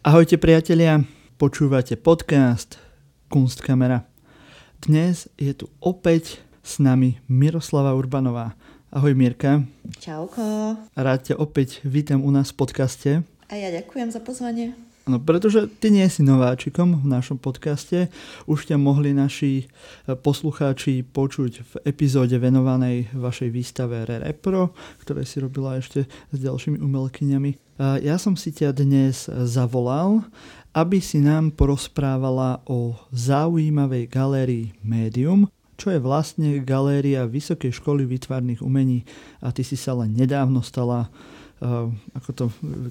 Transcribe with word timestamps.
Ahojte 0.00 0.40
priatelia, 0.40 1.04
počúvate 1.36 1.92
podcast 1.92 2.80
Kunstkamera. 3.28 4.08
Dnes 4.80 5.28
je 5.36 5.52
tu 5.52 5.68
opäť 5.76 6.40
s 6.64 6.80
nami 6.80 7.20
Miroslava 7.28 7.92
Urbanová. 7.92 8.56
Ahoj 8.88 9.12
Mirka. 9.12 9.60
Čauko. 10.00 10.72
Rád 10.96 11.20
ťa 11.20 11.34
opäť 11.36 11.84
vítam 11.84 12.24
u 12.24 12.32
nás 12.32 12.48
v 12.48 12.64
podcaste. 12.64 13.10
A 13.52 13.60
ja 13.60 13.68
ďakujem 13.68 14.08
za 14.08 14.24
pozvanie. 14.24 14.72
No, 15.04 15.20
pretože 15.20 15.68
ty 15.68 15.92
nie 15.92 16.08
si 16.08 16.24
nováčikom 16.24 17.04
v 17.04 17.06
našom 17.08 17.36
podcaste. 17.36 18.08
Už 18.48 18.72
ťa 18.72 18.80
mohli 18.80 19.12
naši 19.12 19.68
eh, 19.68 20.16
poslucháči 20.16 21.04
počuť 21.04 21.52
v 21.60 21.72
epizóde 21.84 22.40
venovanej 22.40 23.12
vašej 23.12 23.52
výstave 23.52 24.08
Repro, 24.08 24.72
ktoré 25.04 25.28
si 25.28 25.44
robila 25.44 25.76
ešte 25.76 26.08
s 26.08 26.36
ďalšími 26.40 26.80
umelkyňami. 26.80 27.69
Ja 27.80 28.20
som 28.20 28.36
si 28.36 28.52
ťa 28.52 28.76
dnes 28.76 29.24
zavolal, 29.48 30.28
aby 30.76 31.00
si 31.00 31.16
nám 31.16 31.56
porozprávala 31.56 32.60
o 32.68 32.92
zaujímavej 33.08 34.04
galérii 34.04 34.66
Medium, 34.84 35.48
čo 35.80 35.88
je 35.88 35.96
vlastne 35.96 36.60
galéria 36.60 37.24
Vysokej 37.24 37.72
školy 37.72 38.04
výtvarných 38.04 38.60
umení 38.60 39.08
a 39.40 39.48
ty 39.48 39.64
si 39.64 39.80
sa 39.80 39.96
len 39.96 40.12
nedávno 40.12 40.60
stala 40.60 41.08
uh, 41.08 41.88
ako 42.12 42.30
to, 42.36 42.44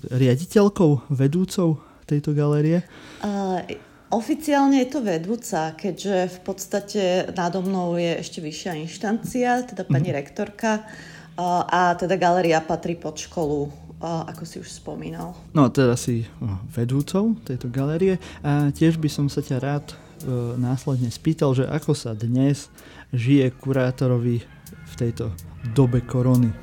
riaditeľkou, 0.10 1.14
vedúcou 1.14 1.78
tejto 2.10 2.34
galérie? 2.34 2.82
Uh, 3.22 3.62
oficiálne 4.10 4.82
je 4.82 4.90
to 4.90 5.06
vedúca, 5.06 5.78
keďže 5.78 6.34
v 6.34 6.40
podstate 6.42 7.04
nado 7.38 7.62
mnou 7.62 7.94
je 7.94 8.26
ešte 8.26 8.42
vyššia 8.42 8.74
inštancia, 8.82 9.70
teda 9.70 9.86
pani 9.86 10.10
mm. 10.10 10.18
rektorka 10.18 10.82
uh, 10.82 11.62
a 11.70 11.94
teda 11.94 12.18
galéria 12.18 12.58
patrí 12.58 12.98
pod 12.98 13.22
školu 13.22 13.89
ako 14.00 14.44
si 14.48 14.64
už 14.64 14.72
spomínal. 14.72 15.36
No 15.52 15.68
a 15.68 15.70
teda 15.70 16.00
si 16.00 16.24
vedúcou 16.72 17.36
tejto 17.44 17.68
galérie 17.68 18.16
a 18.40 18.72
tiež 18.72 18.96
by 18.96 19.12
som 19.12 19.28
sa 19.28 19.44
ťa 19.44 19.58
rád 19.60 19.86
uh, 19.92 20.56
následne 20.56 21.12
spýtal, 21.12 21.52
že 21.52 21.68
ako 21.68 21.92
sa 21.92 22.16
dnes 22.16 22.72
žije 23.12 23.52
kurátorovi 23.60 24.40
v 24.72 24.94
tejto 24.96 25.36
dobe 25.76 26.00
korony. 26.00 26.56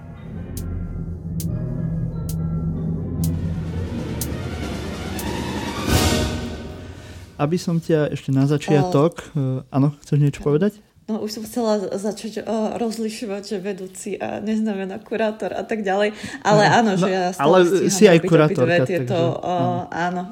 Aby 7.36 7.60
som 7.60 7.76
ťa 7.76 8.16
ešte 8.16 8.32
na 8.32 8.48
začiatok... 8.48 9.28
Uh, 9.36 9.60
áno, 9.68 9.92
chceš 10.00 10.18
niečo 10.24 10.40
povedať? 10.40 10.80
No 11.06 11.22
už 11.22 11.38
som 11.38 11.42
chcela 11.46 11.78
začať 11.94 12.42
o, 12.42 12.74
rozlišovať, 12.82 13.42
že 13.46 13.56
vedúci 13.62 14.10
a 14.18 14.42
neznamená 14.42 14.98
kurátor 14.98 15.54
a 15.54 15.62
tak 15.62 15.86
ďalej. 15.86 16.10
Ale 16.42 16.62
no, 16.66 16.74
áno, 16.82 16.90
že 16.98 17.06
ja 17.06 17.24
stále 17.30 17.62
Ale 17.62 17.90
si 17.94 18.04
aj 18.10 18.18
kurátorka. 18.26 18.82
Tieto, 18.82 19.14
takže, 19.14 19.46
o, 19.46 19.54
áno. 19.86 20.22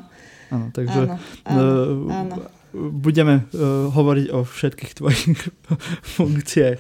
Áno, 0.51 0.67
takže 0.75 0.99
áno, 1.07 1.15
áno, 1.47 1.63
uh, 1.63 2.11
áno 2.11 2.35
budeme 2.75 3.47
uh, 3.47 3.89
hovoriť 3.95 4.27
o 4.35 4.43
všetkých 4.43 4.93
tvojich 4.99 5.25
funkciách. 6.19 6.79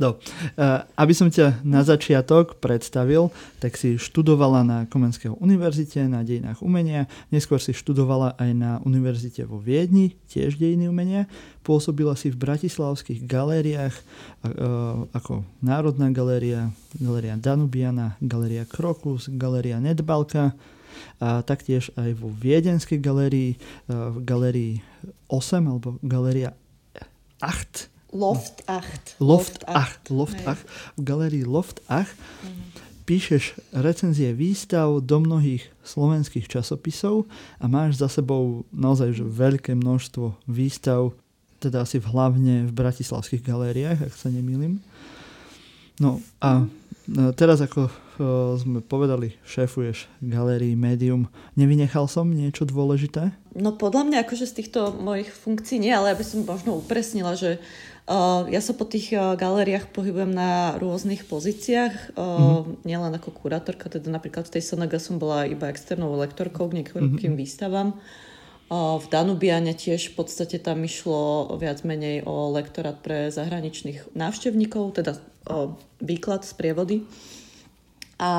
No, 0.00 0.16
uh, 0.16 0.88
aby 0.96 1.12
som 1.12 1.28
ťa 1.28 1.60
na 1.62 1.84
začiatok 1.84 2.58
predstavil, 2.58 3.28
tak 3.60 3.76
si 3.76 4.00
študovala 4.00 4.64
na 4.64 4.78
Komenského 4.88 5.36
univerzite 5.36 6.08
na 6.08 6.24
dejinách 6.24 6.64
umenia, 6.64 7.06
neskôr 7.28 7.60
si 7.60 7.76
študovala 7.76 8.34
aj 8.40 8.50
na 8.56 8.70
univerzite 8.82 9.44
vo 9.44 9.60
Viedni, 9.60 10.16
tiež 10.32 10.56
dejiny 10.56 10.88
umenia, 10.88 11.28
pôsobila 11.60 12.16
si 12.16 12.32
v 12.32 12.40
bratislavských 12.40 13.24
galériách 13.28 13.94
uh, 13.94 15.04
ako 15.12 15.44
Národná 15.60 16.08
galéria, 16.08 16.72
galéria 16.96 17.36
Danubiana, 17.36 18.16
galéria 18.24 18.64
Krokus, 18.64 19.28
galéria 19.28 19.76
Nedbalka, 19.76 20.56
a 21.18 21.42
taktiež 21.42 21.90
aj 21.94 22.16
vo 22.18 22.28
Viedenskej 22.30 22.98
galérii, 23.00 23.56
v 23.88 24.16
galérii 24.22 24.72
8 25.28 25.64
alebo 25.64 25.98
galéria 26.02 26.52
8. 27.42 27.92
Loft 28.14 28.62
8. 28.70 29.18
Loft 29.18 29.64
8. 29.66 30.14
Loft 30.14 30.38
8. 30.46 30.54
V 30.96 31.02
galérii 31.02 31.42
Loft 31.42 31.82
8 31.90 32.06
mm-hmm. 32.06 33.04
píšeš 33.04 33.58
recenzie 33.74 34.30
výstav 34.30 35.02
do 35.02 35.18
mnohých 35.18 35.66
slovenských 35.82 36.46
časopisov 36.46 37.26
a 37.58 37.66
máš 37.66 37.98
za 37.98 38.08
sebou 38.08 38.62
naozaj 38.70 39.18
že 39.18 39.26
veľké 39.26 39.74
množstvo 39.74 40.46
výstav, 40.46 41.12
teda 41.58 41.82
asi 41.82 41.98
hlavne 41.98 42.70
v 42.70 42.72
bratislavských 42.72 43.42
galériách, 43.42 44.06
ak 44.06 44.14
sa 44.14 44.30
nemýlim. 44.30 44.78
No 45.98 46.22
a 46.38 46.66
no, 46.66 46.70
teraz 47.36 47.60
ako 47.60 47.88
sme 48.62 48.78
povedali, 48.78 49.34
šéfuješ 49.42 50.06
galérii 50.22 50.78
Medium. 50.78 51.26
Nevynechal 51.58 52.06
som 52.06 52.30
niečo 52.30 52.62
dôležité? 52.62 53.34
No 53.58 53.74
podľa 53.74 54.06
mňa 54.06 54.18
akože 54.22 54.46
z 54.46 54.56
týchto 54.62 54.94
mojich 54.94 55.30
funkcií 55.34 55.82
nie, 55.82 55.90
ale 55.90 56.14
ja 56.14 56.18
by 56.18 56.22
som 56.22 56.46
možno 56.46 56.78
upresnila, 56.78 57.34
že 57.34 57.58
uh, 58.06 58.46
ja 58.46 58.62
sa 58.62 58.70
po 58.70 58.86
tých 58.86 59.10
uh, 59.18 59.34
galériách 59.34 59.90
pohybujem 59.90 60.30
na 60.30 60.78
rôznych 60.78 61.26
pozíciách, 61.26 62.14
uh, 62.14 62.22
mm-hmm. 62.22 62.86
nielen 62.86 63.12
ako 63.18 63.34
kurátorka, 63.34 63.90
teda 63.90 64.14
napríklad 64.14 64.46
v 64.46 64.54
tej 64.54 64.62
SNG 64.62 64.94
som 65.02 65.18
bola 65.18 65.50
iba 65.50 65.66
externou 65.66 66.14
lektorkou 66.14 66.70
k 66.70 66.82
niektorým 66.82 67.18
mm-hmm. 67.18 67.34
výstavám. 67.34 67.98
V 68.74 69.06
Danubiane 69.12 69.76
tiež 69.76 70.16
v 70.16 70.24
podstate 70.24 70.56
tam 70.56 70.80
išlo 70.82 71.52
viac 71.60 71.84
menej 71.84 72.24
o 72.24 72.48
lektorát 72.48 72.96
pre 72.96 73.28
zahraničných 73.28 74.16
návštevníkov, 74.16 74.98
teda 74.98 75.20
o 75.48 75.76
výklad 76.00 76.44
z 76.44 76.52
prievody. 76.56 76.96
A 78.20 78.30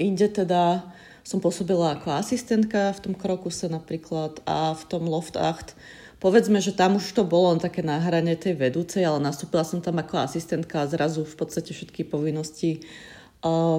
inde 0.00 0.28
teda 0.30 0.86
som 1.26 1.42
pôsobila 1.42 1.98
ako 1.98 2.14
asistentka 2.14 2.94
v 2.94 3.02
tom 3.02 3.14
kroku 3.18 3.50
sa 3.50 3.66
napríklad 3.66 4.38
a 4.46 4.72
v 4.72 4.82
tom 4.86 5.10
Loft 5.10 5.34
8. 5.34 5.74
Povedzme, 6.16 6.62
že 6.64 6.72
tam 6.72 6.96
už 6.96 7.12
to 7.12 7.28
bolo 7.28 7.52
len 7.52 7.60
také 7.60 7.84
na 7.84 8.00
hrane 8.00 8.32
tej 8.40 8.56
vedúcej, 8.56 9.04
ale 9.04 9.20
nastúpila 9.20 9.66
som 9.66 9.84
tam 9.84 10.00
ako 10.00 10.22
asistentka 10.22 10.80
a 10.80 10.88
zrazu 10.88 11.28
v 11.28 11.36
podstate 11.36 11.76
všetky 11.76 12.08
povinnosti 12.08 12.80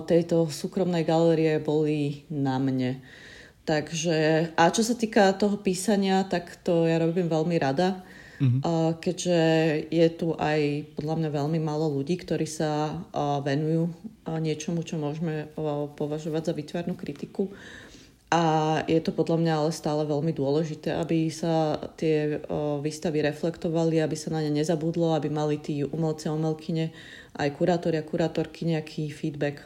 tejto 0.06 0.48
súkromnej 0.48 1.02
galerie 1.04 1.58
boli 1.58 2.24
na 2.30 2.62
mne. 2.62 3.02
Takže, 3.68 4.52
a 4.56 4.72
čo 4.72 4.80
sa 4.80 4.96
týka 4.96 5.36
toho 5.36 5.60
písania, 5.60 6.24
tak 6.24 6.56
to 6.64 6.88
ja 6.88 7.04
robím 7.04 7.28
veľmi 7.28 7.60
rada. 7.60 8.00
Uh-huh. 8.38 8.94
Keďže 9.02 9.42
je 9.90 10.08
tu 10.14 10.38
aj 10.38 10.94
podľa 10.94 11.16
mňa 11.18 11.30
veľmi 11.34 11.60
málo 11.62 11.90
ľudí, 11.90 12.22
ktorí 12.22 12.46
sa 12.46 13.02
venujú 13.42 13.90
niečomu, 14.30 14.86
čo 14.86 15.02
môžeme 15.02 15.50
považovať 15.98 16.42
za 16.50 16.54
výtvarnú 16.54 16.94
kritiku. 16.94 17.50
A 18.28 18.44
je 18.92 19.00
to 19.00 19.16
podľa 19.16 19.40
mňa 19.40 19.54
ale 19.56 19.72
stále 19.72 20.04
veľmi 20.04 20.36
dôležité, 20.36 21.00
aby 21.00 21.32
sa 21.32 21.80
tie 21.96 22.44
výstavy 22.84 23.24
reflektovali, 23.24 24.04
aby 24.04 24.20
sa 24.20 24.36
na 24.36 24.44
ne 24.44 24.52
nezabudlo, 24.52 25.16
aby 25.16 25.32
mali 25.32 25.56
tí 25.64 25.88
umelci 25.88 26.28
a 26.28 26.36
umelkyne, 26.36 26.92
aj 27.40 27.56
kurátori 27.56 27.96
a 27.96 28.04
kurátorky 28.04 28.68
nejaký 28.68 29.16
feedback 29.16 29.64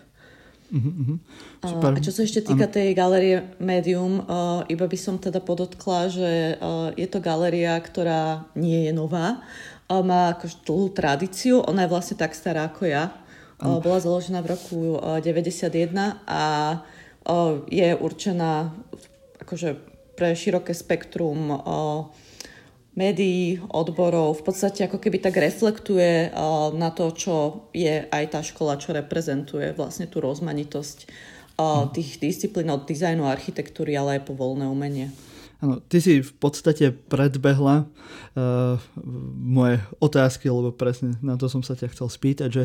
Uh-huh, 0.72 1.20
uh-huh. 1.68 1.92
A 1.92 2.00
čo 2.00 2.16
sa 2.16 2.24
ešte 2.24 2.40
týka 2.48 2.72
ano. 2.72 2.76
tej 2.80 2.96
galerie 2.96 3.44
Medium, 3.60 4.24
uh, 4.24 4.64
iba 4.72 4.88
by 4.88 4.96
som 4.96 5.20
teda 5.20 5.44
podotkla, 5.44 6.08
že 6.08 6.56
uh, 6.56 6.96
je 6.96 7.08
to 7.12 7.20
galéria, 7.20 7.76
ktorá 7.76 8.48
nie 8.56 8.88
je 8.88 8.96
nová, 8.96 9.44
uh, 9.92 10.00
má 10.00 10.32
akož 10.32 10.64
dlhú 10.64 10.96
tradíciu, 10.96 11.60
ona 11.60 11.84
je 11.84 11.92
vlastne 11.92 12.16
tak 12.16 12.32
stará 12.32 12.72
ako 12.72 12.88
ja. 12.88 13.12
Uh, 13.60 13.84
bola 13.84 14.00
založená 14.00 14.40
v 14.40 14.56
roku 14.56 14.96
uh, 14.96 15.20
91 15.20 16.24
a 16.24 16.44
uh, 16.80 17.62
je 17.68 17.92
určená 17.92 18.72
akože 19.44 19.76
pre 20.16 20.32
široké 20.32 20.72
spektrum 20.72 21.52
uh, 21.52 22.08
médií, 22.92 23.64
odborov, 23.72 24.44
v 24.44 24.44
podstate 24.52 24.84
ako 24.84 25.00
keby 25.00 25.24
tak 25.24 25.40
reflektuje 25.40 26.32
uh, 26.32 26.76
na 26.76 26.92
to, 26.92 27.16
čo 27.16 27.36
je 27.72 28.04
aj 28.12 28.26
tá 28.36 28.40
škola, 28.44 28.76
čo 28.76 28.92
reprezentuje 28.92 29.72
vlastne 29.72 30.12
tú 30.12 30.20
rozmanitosť 30.20 30.98
uh, 31.56 31.88
tých 31.96 32.20
disciplín 32.20 32.68
od 32.68 32.84
dizajnu 32.84 33.24
a 33.24 33.32
architektúry, 33.32 33.96
ale 33.96 34.20
aj 34.20 34.28
po 34.28 34.36
voľné 34.36 34.68
umenie. 34.68 35.08
Ano, 35.62 35.78
ty 35.78 36.02
si 36.02 36.26
v 36.26 36.34
podstate 36.42 36.90
predbehla 36.92 37.86
uh, 37.86 38.82
moje 39.40 39.80
otázky, 40.02 40.50
lebo 40.50 40.74
presne 40.74 41.16
na 41.22 41.38
to 41.38 41.48
som 41.48 41.62
sa 41.62 41.78
ťa 41.78 41.94
chcel 41.94 42.10
spýtať, 42.10 42.50
že 42.50 42.64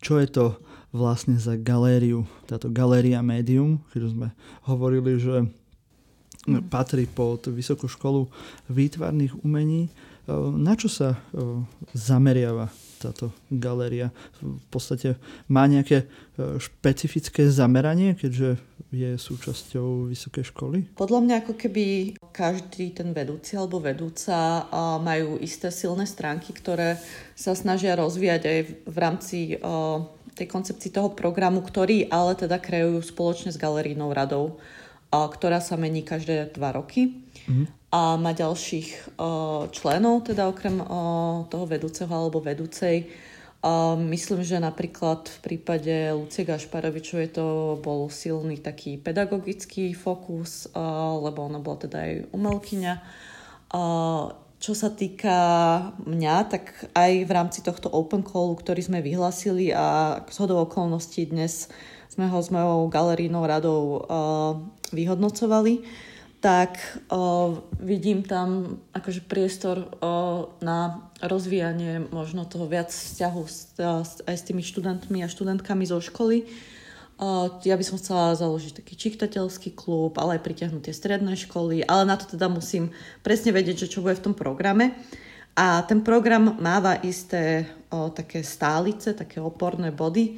čo 0.00 0.16
je 0.22 0.28
to 0.30 0.46
vlastne 0.94 1.36
za 1.36 1.58
galériu, 1.60 2.24
táto 2.48 2.72
galéria 2.72 3.20
médium, 3.20 3.82
keď 3.92 4.00
sme 4.08 4.28
hovorili, 4.64 5.20
že 5.20 5.50
patrí 6.70 7.10
pod 7.10 7.50
Vysokú 7.50 7.90
školu 7.90 8.30
výtvarných 8.70 9.42
umení. 9.42 9.90
E, 9.90 9.90
na 10.56 10.74
čo 10.78 10.86
sa 10.86 11.14
e, 11.14 11.18
zameriava 11.94 12.70
táto 12.98 13.34
galéria? 13.50 14.14
V 14.40 14.66
podstate 14.70 15.18
má 15.50 15.66
nejaké 15.66 16.06
e, 16.06 16.06
špecifické 16.58 17.50
zameranie, 17.50 18.14
keďže 18.14 18.58
je 18.94 19.10
súčasťou 19.18 20.10
vysokej 20.14 20.44
školy? 20.54 20.78
Podľa 20.94 21.20
mňa 21.26 21.34
ako 21.42 21.54
keby 21.58 21.84
každý 22.30 22.94
ten 22.94 23.10
vedúci 23.10 23.58
alebo 23.58 23.82
vedúca 23.82 24.62
majú 25.02 25.36
isté 25.42 25.74
silné 25.74 26.06
stránky, 26.06 26.54
ktoré 26.54 26.96
sa 27.34 27.52
snažia 27.58 27.98
rozvíjať 27.98 28.42
aj 28.46 28.58
v 28.86 28.96
rámci 28.96 29.38
tej 30.36 30.46
koncepcii 30.46 30.92
toho 30.92 31.12
programu, 31.16 31.64
ktorý 31.64 32.12
ale 32.12 32.38
teda 32.38 32.60
kreujú 32.60 33.00
spoločne 33.00 33.50
s 33.50 33.58
galerijnou 33.58 34.12
radou 34.12 34.60
ktorá 35.24 35.64
sa 35.64 35.80
mení 35.80 36.04
každé 36.04 36.52
dva 36.52 36.76
roky. 36.76 37.24
Mm-hmm. 37.48 37.66
A 37.96 38.20
má 38.20 38.36
ďalších 38.36 39.16
členov, 39.72 40.28
teda 40.28 40.52
okrem 40.52 40.82
toho 41.48 41.64
vedúceho 41.64 42.10
alebo 42.12 42.44
vedúcej. 42.44 43.08
Myslím, 43.96 44.44
že 44.44 44.60
napríklad 44.60 45.26
v 45.26 45.38
prípade 45.40 46.12
Lucie 46.12 46.44
Gašparovičovej 46.44 47.34
to 47.34 47.78
bol 47.80 48.06
silný 48.12 48.60
taký 48.60 49.00
pedagogický 49.00 49.96
fokus, 49.96 50.68
lebo 51.24 51.48
ona 51.48 51.58
bola 51.58 51.78
teda 51.88 51.98
aj 52.04 52.12
umelkyňa. 52.36 52.94
Čo 54.56 54.72
sa 54.72 54.88
týka 54.88 55.36
mňa, 56.08 56.36
tak 56.48 56.88
aj 56.96 57.12
v 57.28 57.30
rámci 57.30 57.60
tohto 57.60 57.92
open 57.92 58.24
callu, 58.24 58.56
ktorý 58.56 58.80
sme 58.80 59.04
vyhlasili 59.04 59.68
a 59.68 60.18
z 60.24 60.36
hodou 60.40 60.64
okolností 60.64 61.28
dnes 61.28 61.68
sme 62.08 62.24
ho 62.32 62.40
s 62.40 62.48
mojou 62.48 62.88
galerínou 62.88 63.44
radou 63.44 64.00
uh, 64.00 64.56
vyhodnocovali, 64.96 65.84
tak 66.40 66.80
uh, 67.12 67.60
vidím 67.84 68.24
tam 68.24 68.80
akože 68.96 69.28
priestor 69.28 69.92
uh, 70.00 70.48
na 70.64 71.04
rozvíjanie 71.20 72.08
možno 72.08 72.48
toho 72.48 72.64
viac 72.64 72.88
vzťahu 72.88 73.42
s, 73.44 73.76
uh, 73.76 74.00
aj 74.24 74.36
s 74.40 74.46
tými 74.48 74.64
študentmi 74.64 75.20
a 75.20 75.28
študentkami 75.28 75.84
zo 75.84 76.00
školy. 76.00 76.48
Uh, 76.48 76.75
ja 77.64 77.76
by 77.80 77.84
som 77.84 77.96
chcela 77.96 78.36
založiť 78.36 78.84
taký 78.84 78.94
čiktateľský 78.96 79.72
klub, 79.72 80.20
ale 80.20 80.36
aj 80.36 80.44
pritiahnuť 80.44 80.82
tie 80.84 80.94
stredné 80.94 81.32
školy, 81.48 81.80
ale 81.88 82.04
na 82.04 82.20
to 82.20 82.28
teda 82.36 82.52
musím 82.52 82.92
presne 83.24 83.56
vedieť, 83.56 83.88
že 83.88 83.96
čo 83.96 84.04
bude 84.04 84.20
v 84.20 84.24
tom 84.30 84.34
programe. 84.36 84.92
A 85.56 85.80
ten 85.88 86.04
program 86.04 86.60
máva 86.60 87.00
isté 87.00 87.64
o, 87.88 88.12
také 88.12 88.44
stálice, 88.44 89.16
také 89.16 89.40
oporné 89.40 89.88
body, 89.88 90.36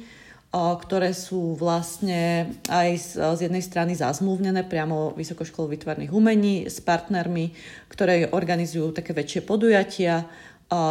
ktoré 0.55 1.13
sú 1.13 1.53
vlastne 1.53 2.55
aj 2.65 2.89
z, 2.97 3.09
z 3.37 3.39
jednej 3.45 3.61
strany 3.61 3.93
zazmluvnené 3.93 4.65
priamo 4.65 5.13
Vysokoškolou 5.13 5.69
výtvarných 5.69 6.09
umení 6.09 6.65
s 6.65 6.81
partnermi, 6.81 7.53
ktoré 7.85 8.33
organizujú 8.33 8.89
také 8.89 9.13
väčšie 9.13 9.45
podujatia. 9.45 10.25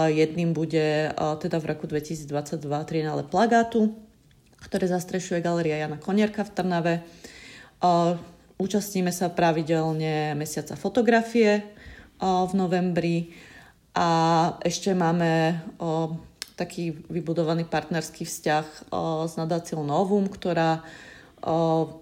Jedným 0.07 0.55
bude 0.55 1.11
teda 1.17 1.59
v 1.59 1.69
roku 1.75 1.91
2022 1.91 2.31
Trienale 2.87 3.27
plagátu, 3.27 3.99
ktoré 4.63 4.91
zastrešuje 4.91 5.45
Galeria 5.45 5.83
Jana 5.83 5.99
Konierka 6.01 6.43
v 6.43 6.55
Trnave. 6.55 6.95
Účastníme 8.59 9.15
sa 9.15 9.31
pravidelne 9.31 10.35
mesiaca 10.35 10.75
fotografie 10.75 11.63
v 12.19 12.53
novembri 12.59 13.31
a 13.95 14.09
ešte 14.67 14.91
máme 14.99 15.63
taký 16.59 16.91
vybudovaný 17.07 17.71
partnerský 17.71 18.27
vzťah 18.27 18.91
s 19.31 19.33
nadáciou 19.39 19.87
Novum, 19.87 20.27
ktorá 20.27 20.83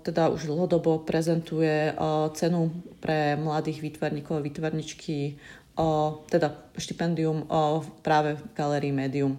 teda 0.01 0.33
už 0.33 0.49
dlhodobo 0.49 1.05
prezentuje 1.05 1.93
cenu 2.33 2.73
pre 3.05 3.37
mladých 3.37 3.85
výtvarníkov 3.85 4.41
a 4.41 4.45
výtvarničky, 4.49 5.37
teda 6.33 6.57
štipendium 6.73 7.45
práve 8.01 8.41
v 8.41 8.43
Galerii 8.57 8.97
Medium. 8.97 9.37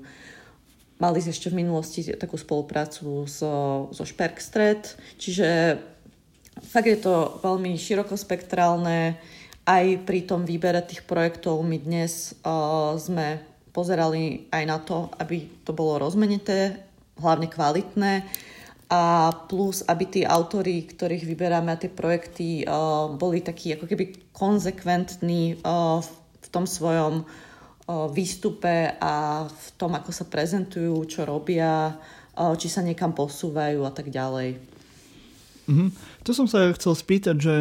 Mali 0.97 1.21
ešte 1.21 1.53
v 1.53 1.61
minulosti 1.61 2.01
takú 2.17 2.41
spoluprácu 2.41 3.29
so, 3.29 3.85
so 3.93 4.01
Šperkstred, 4.01 4.97
čiže 5.21 5.77
fakt 6.73 6.89
je 6.89 6.97
to 6.97 7.37
veľmi 7.45 7.77
širokospektrálne. 7.77 9.13
Aj 9.61 9.85
pri 10.09 10.19
tom 10.25 10.41
výbere 10.41 10.81
tých 10.81 11.05
projektov 11.05 11.61
my 11.61 11.77
dnes 11.77 12.33
o, 12.41 12.97
sme 12.97 13.37
pozerali 13.69 14.49
aj 14.49 14.63
na 14.65 14.81
to, 14.81 15.13
aby 15.21 15.45
to 15.61 15.69
bolo 15.69 16.01
rozmenité, 16.01 16.81
hlavne 17.21 17.45
kvalitné 17.45 18.25
a 18.89 19.29
plus, 19.45 19.85
aby 19.85 20.03
tí 20.09 20.21
autory, 20.25 20.81
ktorých 20.81 21.29
vyberáme 21.29 21.75
a 21.75 21.77
tie 21.77 21.93
projekty 21.93 22.65
uh, 22.65 23.11
boli 23.13 23.45
takí 23.45 23.75
ako 23.75 23.85
keby 23.85 24.33
konzekventní 24.33 25.61
uh, 25.61 26.01
v 26.41 26.47
tom 26.49 26.63
svojom 26.65 27.21
uh, 27.21 27.46
výstupe 27.87 28.99
a 28.99 29.47
v 29.47 29.67
tom, 29.79 29.95
ako 29.95 30.11
sa 30.11 30.27
prezentujú, 30.27 31.07
čo 31.07 31.23
robia, 31.23 31.95
či 32.35 32.67
sa 32.67 32.83
niekam 32.83 33.15
posúvajú 33.15 33.87
a 33.87 33.91
tak 33.95 34.11
ďalej. 34.11 34.59
Mm-hmm. 35.67 35.89
To 36.27 36.31
som 36.35 36.47
sa 36.47 36.67
chcel 36.75 36.93
spýtať, 36.95 37.35
že 37.39 37.55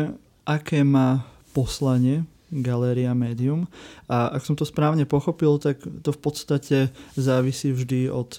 aké 0.47 0.83
má 0.83 1.27
poslanie 1.55 2.27
Galéria 2.51 3.15
Medium. 3.15 3.67
A 4.07 4.31
ak 4.31 4.47
som 4.47 4.55
to 4.55 4.63
správne 4.63 5.03
pochopil, 5.07 5.59
tak 5.59 5.83
to 5.83 6.11
v 6.15 6.21
podstate 6.21 6.79
závisí 7.19 7.75
vždy 7.75 8.11
od 8.11 8.31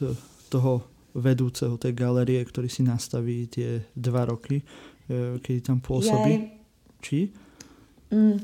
toho 0.48 0.88
vedúceho 1.18 1.75
tej 1.75 1.98
galérie, 1.98 2.40
ktorý 2.45 2.69
si 2.69 2.86
nastaví 2.86 3.50
tie 3.50 3.83
dva 3.98 4.30
roky, 4.30 4.62
e, 4.62 5.42
keď 5.42 5.74
tam 5.74 5.80
pôsobí. 5.81 6.33
Jaj. 6.38 6.48
Či? 7.01 7.19
Mm, 8.13 8.38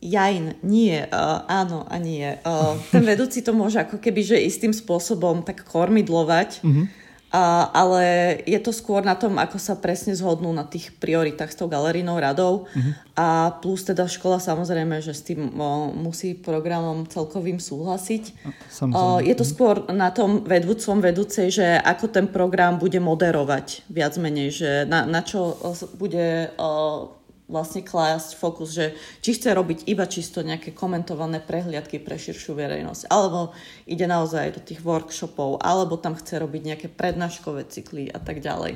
jajn, 0.00 0.60
nie, 0.62 1.00
uh, 1.02 1.42
áno 1.48 1.86
a 1.88 1.96
nie. 1.96 2.36
Uh, 2.44 2.76
ten 2.92 3.04
vedúci 3.10 3.40
to 3.40 3.56
môže 3.56 3.80
ako 3.80 4.00
keby, 4.00 4.22
že 4.22 4.46
istým 4.46 4.72
spôsobom 4.72 5.42
tak 5.42 5.64
kormidlovať. 5.64 6.64
Mm-hmm 6.64 7.06
a, 7.36 7.68
ale 7.74 8.02
je 8.46 8.56
to 8.62 8.70
skôr 8.70 9.02
na 9.02 9.18
tom, 9.18 9.36
ako 9.42 9.58
sa 9.58 9.74
presne 9.74 10.14
zhodnú 10.14 10.54
na 10.54 10.62
tých 10.62 10.94
prioritách 10.94 11.50
s 11.50 11.58
tou 11.58 11.66
galerínou 11.66 12.16
radou. 12.22 12.70
Uh-huh. 12.70 12.92
A 13.18 13.50
plus 13.58 13.82
teda 13.82 14.06
škola 14.06 14.38
samozrejme, 14.38 15.02
že 15.02 15.10
s 15.10 15.26
tým 15.26 15.52
o, 15.58 15.90
musí 15.90 16.38
programom 16.38 17.02
celkovým 17.04 17.58
súhlasiť. 17.58 18.46
O, 18.94 19.18
je 19.18 19.34
to 19.34 19.42
skôr 19.42 19.90
na 19.90 20.14
tom 20.14 20.46
vedúcom 20.46 21.02
vedúcej, 21.02 21.50
že 21.50 21.66
ako 21.82 22.14
ten 22.14 22.30
program 22.30 22.78
bude 22.78 23.02
moderovať 23.02 23.84
viac 23.90 24.14
menej, 24.22 24.48
že 24.54 24.70
na, 24.86 25.02
na 25.02 25.26
čo 25.26 25.58
bude 25.98 26.54
o, 26.56 27.10
vlastne 27.46 27.86
klásť 27.86 28.34
fokus, 28.34 28.74
že 28.74 28.98
či 29.22 29.38
chce 29.38 29.54
robiť 29.54 29.86
iba 29.86 30.02
čisto 30.10 30.42
nejaké 30.42 30.74
komentované 30.74 31.38
prehliadky 31.38 32.02
pre 32.02 32.18
širšiu 32.18 32.58
verejnosť, 32.58 33.06
alebo 33.06 33.54
ide 33.86 34.06
naozaj 34.10 34.58
do 34.58 34.60
tých 34.62 34.82
workshopov, 34.82 35.62
alebo 35.62 35.94
tam 35.94 36.18
chce 36.18 36.42
robiť 36.42 36.62
nejaké 36.62 36.88
prednáškové 36.90 37.70
cykly 37.70 38.10
a 38.10 38.18
tak 38.18 38.42
ďalej. 38.42 38.74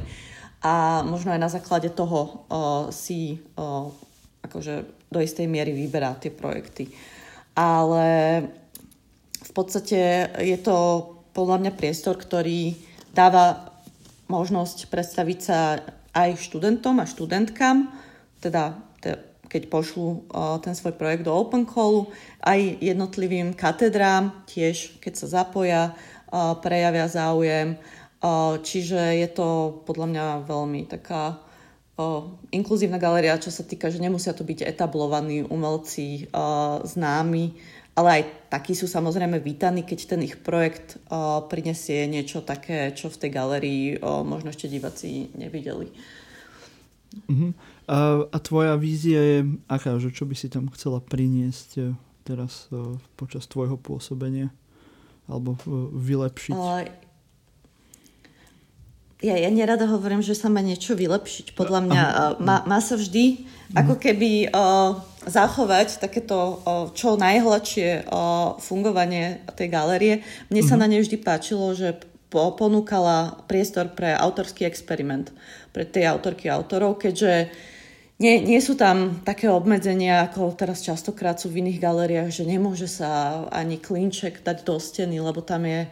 A 0.62 1.02
možno 1.02 1.34
aj 1.34 1.40
na 1.40 1.50
základe 1.50 1.90
toho 1.90 2.20
uh, 2.20 2.93
si 2.94 3.43
uh, 3.58 3.90
akože 4.46 4.87
do 5.11 5.19
istej 5.19 5.50
miery 5.50 5.75
vyberá 5.75 6.14
tie 6.14 6.31
projekty. 6.31 6.94
Ale 7.58 8.06
v 9.40 9.50
podstate 9.50 10.31
je 10.38 10.58
to 10.62 10.76
podľa 11.34 11.66
mňa 11.66 11.73
priestor, 11.75 12.14
ktorý 12.14 12.78
dáva 13.11 13.75
možnosť 14.31 14.87
predstaviť 14.87 15.38
sa 15.43 15.82
aj 16.14 16.38
študentom 16.38 17.02
a 17.02 17.11
študentkám, 17.11 17.90
teda 18.40 18.81
keď 19.50 19.66
pošlú 19.66 20.31
ten 20.62 20.78
svoj 20.78 20.94
projekt 20.94 21.26
do 21.26 21.34
Open 21.34 21.66
Callu, 21.66 22.06
aj 22.38 22.78
jednotlivým 22.78 23.50
katedrám 23.59 24.47
tiež, 24.47 25.02
keď 25.02 25.12
sa 25.18 25.26
zapoja, 25.42 25.82
prejavia 26.62 27.11
záujem. 27.11 27.75
Čiže 28.62 29.18
je 29.18 29.28
to 29.35 29.82
podľa 29.82 30.06
mňa 30.06 30.26
veľmi 30.47 30.87
taká 30.87 31.42
inkluzívna 32.54 33.02
galéria, 33.02 33.42
čo 33.42 33.50
sa 33.50 33.66
týka, 33.66 33.90
že 33.90 33.99
nemusia 33.99 34.32
to 34.32 34.47
byť 34.47 34.62
etablovaní 34.62 35.42
umelci 35.42 36.30
známi, 36.87 37.44
ale 37.99 38.09
aj 38.09 38.23
takí 38.54 38.78
sú 38.78 38.87
samozrejme 38.87 39.42
vítaní, 39.42 39.82
keď 39.82 40.14
ten 40.14 40.23
ich 40.23 40.38
projekt 40.38 40.97
prinesie 41.50 42.06
niečo 42.06 42.47
také, 42.47 42.94
čo 42.94 43.11
v 43.11 43.18
tej 43.18 43.30
galérii 43.35 43.85
možno 44.04 44.54
ešte 44.54 44.70
diváci 44.70 45.35
nevideli. 45.35 45.90
Uh-huh. 47.26 47.50
A, 47.90 48.23
a 48.30 48.38
tvoja 48.38 48.78
vízia 48.78 49.18
je 49.18 49.38
aká, 49.66 49.99
že 49.99 50.14
čo 50.14 50.23
by 50.23 50.38
si 50.38 50.47
tam 50.47 50.70
chcela 50.70 51.02
priniesť 51.02 51.70
eh, 51.82 51.90
teraz 52.23 52.70
uh, 52.70 52.94
počas 53.18 53.50
tvojho 53.50 53.75
pôsobenia? 53.75 54.54
Alebo 55.26 55.59
uh, 55.59 55.90
vylepšiť? 55.99 56.54
Uh, 56.54 56.87
ja, 59.26 59.35
ja 59.35 59.50
nerada 59.50 59.90
hovorím, 59.90 60.23
že 60.23 60.38
sa 60.38 60.47
má 60.47 60.62
niečo 60.62 60.94
vylepšiť. 60.94 61.59
Podľa 61.59 61.80
mňa 61.90 62.02
uh, 62.06 62.14
má, 62.38 62.62
má 62.62 62.78
sa 62.78 62.94
vždy 62.94 63.42
ako 63.75 63.99
keby 63.99 64.54
uh, 64.54 64.94
zachovať 65.26 65.99
takéto 65.99 66.62
uh, 66.62 66.94
čo 66.94 67.18
najhladšie 67.18 68.06
uh, 68.06 68.54
fungovanie 68.62 69.42
tej 69.59 69.66
galerie. 69.66 70.14
Mne 70.47 70.62
sa 70.62 70.78
uh-huh. 70.78 70.87
na 70.87 70.94
nej 70.94 71.02
vždy 71.02 71.18
páčilo, 71.26 71.75
že 71.75 71.99
ponúkala 72.30 73.42
priestor 73.50 73.90
pre 73.90 74.14
autorský 74.14 74.62
experiment 74.62 75.35
pre 75.75 75.82
tie 75.82 76.06
autorky 76.06 76.47
a 76.47 76.59
autorov, 76.59 77.02
keďže 77.02 77.50
nie, 78.20 78.44
nie 78.44 78.60
sú 78.60 78.76
tam 78.76 79.24
také 79.24 79.48
obmedzenia, 79.48 80.28
ako 80.28 80.52
teraz 80.52 80.84
častokrát 80.84 81.40
sú 81.40 81.48
v 81.48 81.64
iných 81.64 81.80
galériách, 81.80 82.28
že 82.28 82.44
nemôže 82.44 82.84
sa 82.84 83.42
ani 83.48 83.80
klinček 83.80 84.44
dať 84.44 84.68
do 84.68 84.76
steny, 84.76 85.24
lebo 85.24 85.40
tam 85.40 85.64
je 85.64 85.88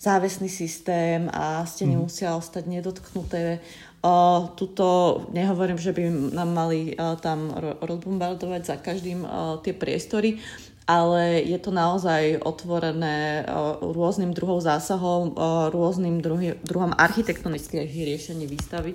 závesný 0.00 0.48
systém 0.48 1.28
a 1.28 1.68
steny 1.68 1.96
mm. 1.96 2.00
musia 2.00 2.32
ostať 2.32 2.64
nedotknuté. 2.64 3.60
Uh, 4.00 4.48
tuto 4.56 5.20
nehovorím, 5.36 5.76
že 5.76 5.92
by 5.92 6.32
nám 6.32 6.50
mali 6.56 6.96
uh, 6.96 7.20
tam 7.20 7.52
rozbombardovať 7.84 8.62
za 8.64 8.76
každým 8.80 9.20
uh, 9.24 9.60
tie 9.60 9.76
priestory, 9.76 10.40
ale 10.86 11.44
je 11.44 11.58
to 11.58 11.74
naozaj 11.74 12.40
otvorené 12.46 13.42
rôznym 13.82 14.30
druhom 14.30 14.62
zásahom, 14.62 15.34
rôznym 15.74 16.22
druhy, 16.22 16.62
druhom 16.62 16.94
architektonických 16.94 17.90
riešení 17.90 18.46
výstavy 18.46 18.94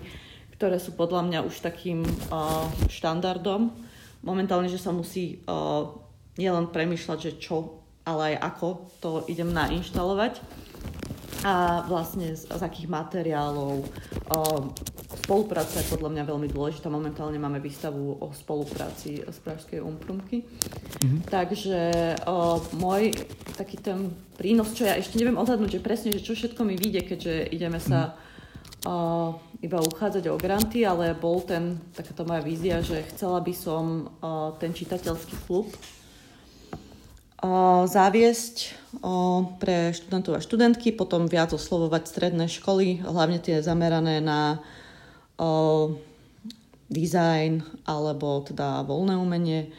ktoré 0.61 0.77
sú 0.77 0.93
podľa 0.93 1.25
mňa 1.25 1.39
už 1.49 1.57
takým 1.57 2.05
uh, 2.05 2.69
štandardom. 2.85 3.73
Momentálne, 4.21 4.69
že 4.69 4.77
sa 4.77 4.93
musí 4.93 5.41
uh, 5.49 5.89
nielen 6.37 6.69
premyšľať, 6.69 7.17
že 7.17 7.41
čo, 7.41 7.81
ale 8.05 8.37
aj 8.37 8.45
ako 8.45 8.67
to 9.01 9.09
idem 9.25 9.49
nainštalovať 9.57 10.37
a 11.41 11.81
vlastne 11.89 12.37
z, 12.37 12.45
z 12.45 12.61
akých 12.61 12.93
materiálov. 12.93 13.81
Uh, 14.29 14.69
spolupráca 15.25 15.81
je 15.81 15.89
podľa 15.89 16.13
mňa 16.13 16.23
veľmi 16.29 16.47
dôležitá. 16.53 16.93
Momentálne 16.93 17.41
máme 17.41 17.57
výstavu 17.57 18.21
o 18.21 18.29
spolupráci 18.29 19.25
z 19.25 19.37
Pražskej 19.41 19.81
umprumky. 19.81 20.45
Mm-hmm. 20.45 21.19
Takže 21.25 21.81
uh, 22.21 22.61
môj 22.77 23.17
taký 23.57 23.81
ten 23.81 24.13
prínos, 24.37 24.77
čo 24.77 24.85
ja 24.85 24.93
ešte 24.93 25.17
neviem 25.17 25.41
odhadnúť, 25.41 25.81
že 25.81 25.81
presne, 25.81 26.13
že 26.13 26.21
čo 26.21 26.37
všetko 26.37 26.61
mi 26.61 26.77
vyjde, 26.77 27.01
keďže 27.09 27.49
ideme 27.49 27.81
sa 27.81 28.13
mm 28.13 28.29
iba 29.61 29.77
uchádzať 29.77 30.25
o 30.33 30.41
granty, 30.41 30.81
ale 30.81 31.13
bol 31.13 31.45
ten, 31.45 31.77
takáto 31.93 32.25
moja 32.25 32.41
vízia, 32.41 32.81
že 32.81 33.05
chcela 33.13 33.37
by 33.37 33.53
som 33.53 34.09
ten 34.57 34.73
čitateľský 34.73 35.37
klub 35.45 35.69
uh, 37.41 37.85
zaviesť 37.89 38.77
pre 39.57 39.95
študentov 39.95 40.37
a 40.37 40.43
študentky, 40.43 40.93
potom 40.93 41.25
viac 41.25 41.53
oslovovať 41.53 42.03
stredné 42.05 42.45
školy, 42.51 43.01
hlavne 43.01 43.41
tie 43.41 43.63
zamerané 43.63 44.21
na 44.21 44.61
uh, 45.39 45.89
alebo 47.87 48.43
teda 48.45 48.83
voľné 48.85 49.15
umenie. 49.17 49.71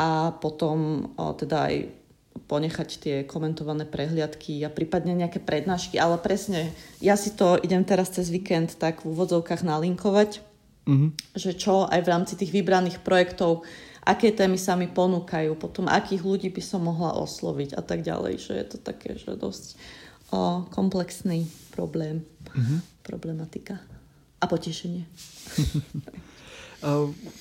A 0.00 0.32
potom 0.32 1.08
uh, 1.16 1.32
teda 1.36 1.70
aj 1.70 1.99
ponechať 2.50 2.90
tie 2.98 3.16
komentované 3.22 3.86
prehliadky 3.86 4.66
a 4.66 4.74
prípadne 4.74 5.14
nejaké 5.14 5.38
prednášky, 5.38 6.02
ale 6.02 6.18
presne, 6.18 6.74
ja 6.98 7.14
si 7.14 7.30
to 7.38 7.54
idem 7.62 7.86
teraz 7.86 8.10
cez 8.10 8.26
víkend 8.26 8.74
tak 8.74 9.06
v 9.06 9.14
úvodzovkách 9.14 9.62
nalinkovať, 9.62 10.42
mm-hmm. 10.90 11.38
že 11.38 11.54
čo 11.54 11.86
aj 11.86 12.02
v 12.02 12.10
rámci 12.10 12.34
tých 12.34 12.50
vybraných 12.50 13.06
projektov, 13.06 13.62
aké 14.02 14.34
témy 14.34 14.58
sa 14.58 14.74
mi 14.74 14.90
ponúkajú, 14.90 15.54
potom 15.54 15.86
akých 15.86 16.26
ľudí 16.26 16.50
by 16.50 16.58
som 16.58 16.82
mohla 16.82 17.14
osloviť 17.22 17.78
a 17.78 17.86
tak 17.86 18.02
ďalej, 18.02 18.42
že 18.42 18.58
je 18.58 18.66
to 18.66 18.82
také, 18.82 19.14
že 19.14 19.38
dosť 19.38 19.78
o, 20.34 20.66
komplexný 20.74 21.46
problém, 21.70 22.26
mm-hmm. 22.50 23.06
problematika 23.06 23.78
a 24.42 24.50
potešenie. 24.50 25.06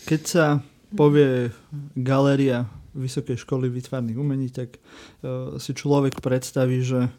Keď 0.10 0.22
sa 0.22 0.62
povie 0.94 1.50
galéria 1.98 2.70
Vysokej 2.96 3.42
školy 3.46 3.70
výtvarných 3.70 4.18
umení, 4.18 4.50
tak 4.50 4.78
uh, 4.80 5.58
si 5.62 5.76
človek 5.76 6.22
predstaví, 6.24 6.82
že 6.82 7.10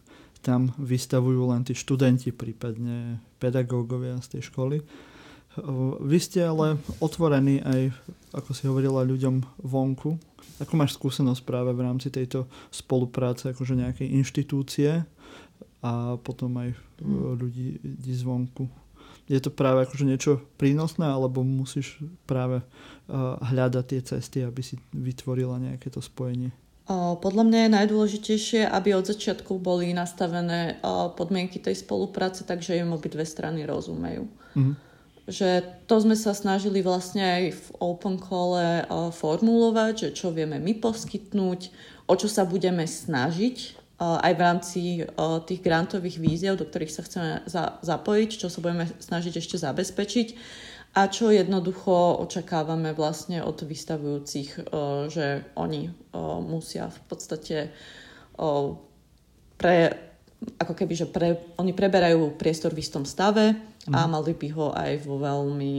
tam 0.40 0.72
vystavujú 0.80 1.52
len 1.52 1.62
tí 1.62 1.76
študenti, 1.76 2.32
prípadne 2.32 3.20
pedagógovia 3.36 4.18
z 4.24 4.38
tej 4.38 4.42
školy. 4.50 4.80
Uh, 5.60 5.98
vy 6.00 6.18
ste 6.18 6.42
ale 6.46 6.80
otvorení 6.98 7.60
aj, 7.62 7.94
ako 8.34 8.50
si 8.54 8.64
hovorila, 8.66 9.06
ľuďom 9.06 9.42
vonku. 9.62 10.16
Ako 10.60 10.72
máš 10.76 10.96
skúsenosť 11.00 11.42
práve 11.44 11.72
v 11.72 11.84
rámci 11.84 12.12
tejto 12.12 12.44
spolupráce, 12.68 13.52
akože 13.52 13.80
nejakej 13.80 14.12
inštitúcie 14.20 15.04
a 15.80 15.92
potom 16.20 16.60
aj 16.60 16.76
ľudí, 17.40 17.80
ľudí 17.80 18.12
zvonku? 18.12 18.68
Je 19.30 19.38
to 19.38 19.54
práve 19.54 19.86
akože 19.86 20.02
niečo 20.02 20.42
prínosné, 20.58 21.06
alebo 21.06 21.46
musíš 21.46 22.02
práve 22.26 22.58
uh, 22.58 23.38
hľadať 23.38 23.84
tie 23.86 24.00
cesty, 24.02 24.42
aby 24.42 24.58
si 24.58 24.74
vytvorila 24.90 25.62
nejaké 25.62 25.86
to 25.86 26.02
spojenie? 26.02 26.50
Podľa 26.90 27.46
mňa 27.46 27.58
je 27.62 27.76
najdôležitejšie, 27.78 28.60
aby 28.66 28.98
od 28.98 29.06
začiatku 29.06 29.62
boli 29.62 29.94
nastavené 29.94 30.82
podmienky 31.14 31.62
tej 31.62 31.86
spolupráce, 31.86 32.42
takže 32.42 32.82
im 32.82 32.90
obidve 32.90 33.22
strany 33.22 33.62
rozumejú. 33.62 34.26
Mm-hmm. 34.58 34.74
Že 35.30 35.50
to 35.86 35.96
sme 36.02 36.18
sa 36.18 36.34
snažili 36.34 36.82
vlastne 36.82 37.22
aj 37.22 37.44
v 37.54 37.66
open 37.78 38.18
call 38.18 38.58
formulovať, 39.14 40.10
že 40.10 40.18
čo 40.18 40.34
vieme 40.34 40.58
my 40.58 40.82
poskytnúť, 40.82 41.70
o 42.10 42.18
čo 42.18 42.26
sa 42.26 42.42
budeme 42.42 42.82
snažiť 42.82 43.79
aj 44.00 44.32
v 44.32 44.40
rámci 44.40 44.80
tých 45.44 45.60
grantových 45.60 46.16
víziev, 46.16 46.56
do 46.56 46.64
ktorých 46.64 46.92
sa 46.92 47.04
chceme 47.04 47.30
zapojiť, 47.84 48.30
čo 48.40 48.48
sa 48.48 48.64
budeme 48.64 48.88
snažiť 48.96 49.36
ešte 49.36 49.60
zabezpečiť 49.60 50.28
a 50.90 51.06
čo 51.06 51.30
jednoducho 51.30 52.18
očakávame 52.18 52.96
vlastne 52.96 53.46
od 53.46 53.62
vystavujúcich, 53.62 54.72
že 55.06 55.46
oni 55.54 55.92
musia 56.42 56.90
v 56.90 57.00
podstate 57.06 57.56
pre, 59.54 59.76
ako 60.58 60.72
keby, 60.74 60.94
že 60.96 61.06
pre, 61.06 61.52
oni 61.60 61.76
preberajú 61.76 62.34
priestor 62.34 62.74
v 62.74 62.82
istom 62.82 63.06
stave 63.06 63.54
mm. 63.54 63.94
a 63.94 64.08
mhm. 64.08 64.10
mali 64.10 64.32
by 64.34 64.48
ho 64.56 64.66
aj 64.74 64.92
vo 65.04 65.20
veľmi 65.20 65.74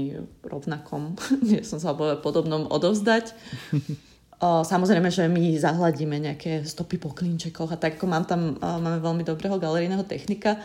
rovnakom, 0.45 1.17
nie 1.49 1.65
som 1.65 1.81
sa 1.81 1.91
podobnom 1.97 2.69
odovzdať. 2.69 3.33
Samozrejme, 4.41 5.13
že 5.13 5.29
my 5.29 5.53
zahladíme 5.53 6.17
nejaké 6.17 6.65
stopy 6.65 6.97
po 6.97 7.13
klinčekoch 7.13 7.69
a 7.69 7.77
tak, 7.77 8.01
ako 8.01 8.09
mám 8.09 8.25
tam, 8.25 8.57
máme 8.57 8.97
veľmi 8.97 9.21
dobrého 9.21 9.61
galerijného 9.61 10.01
technika, 10.01 10.57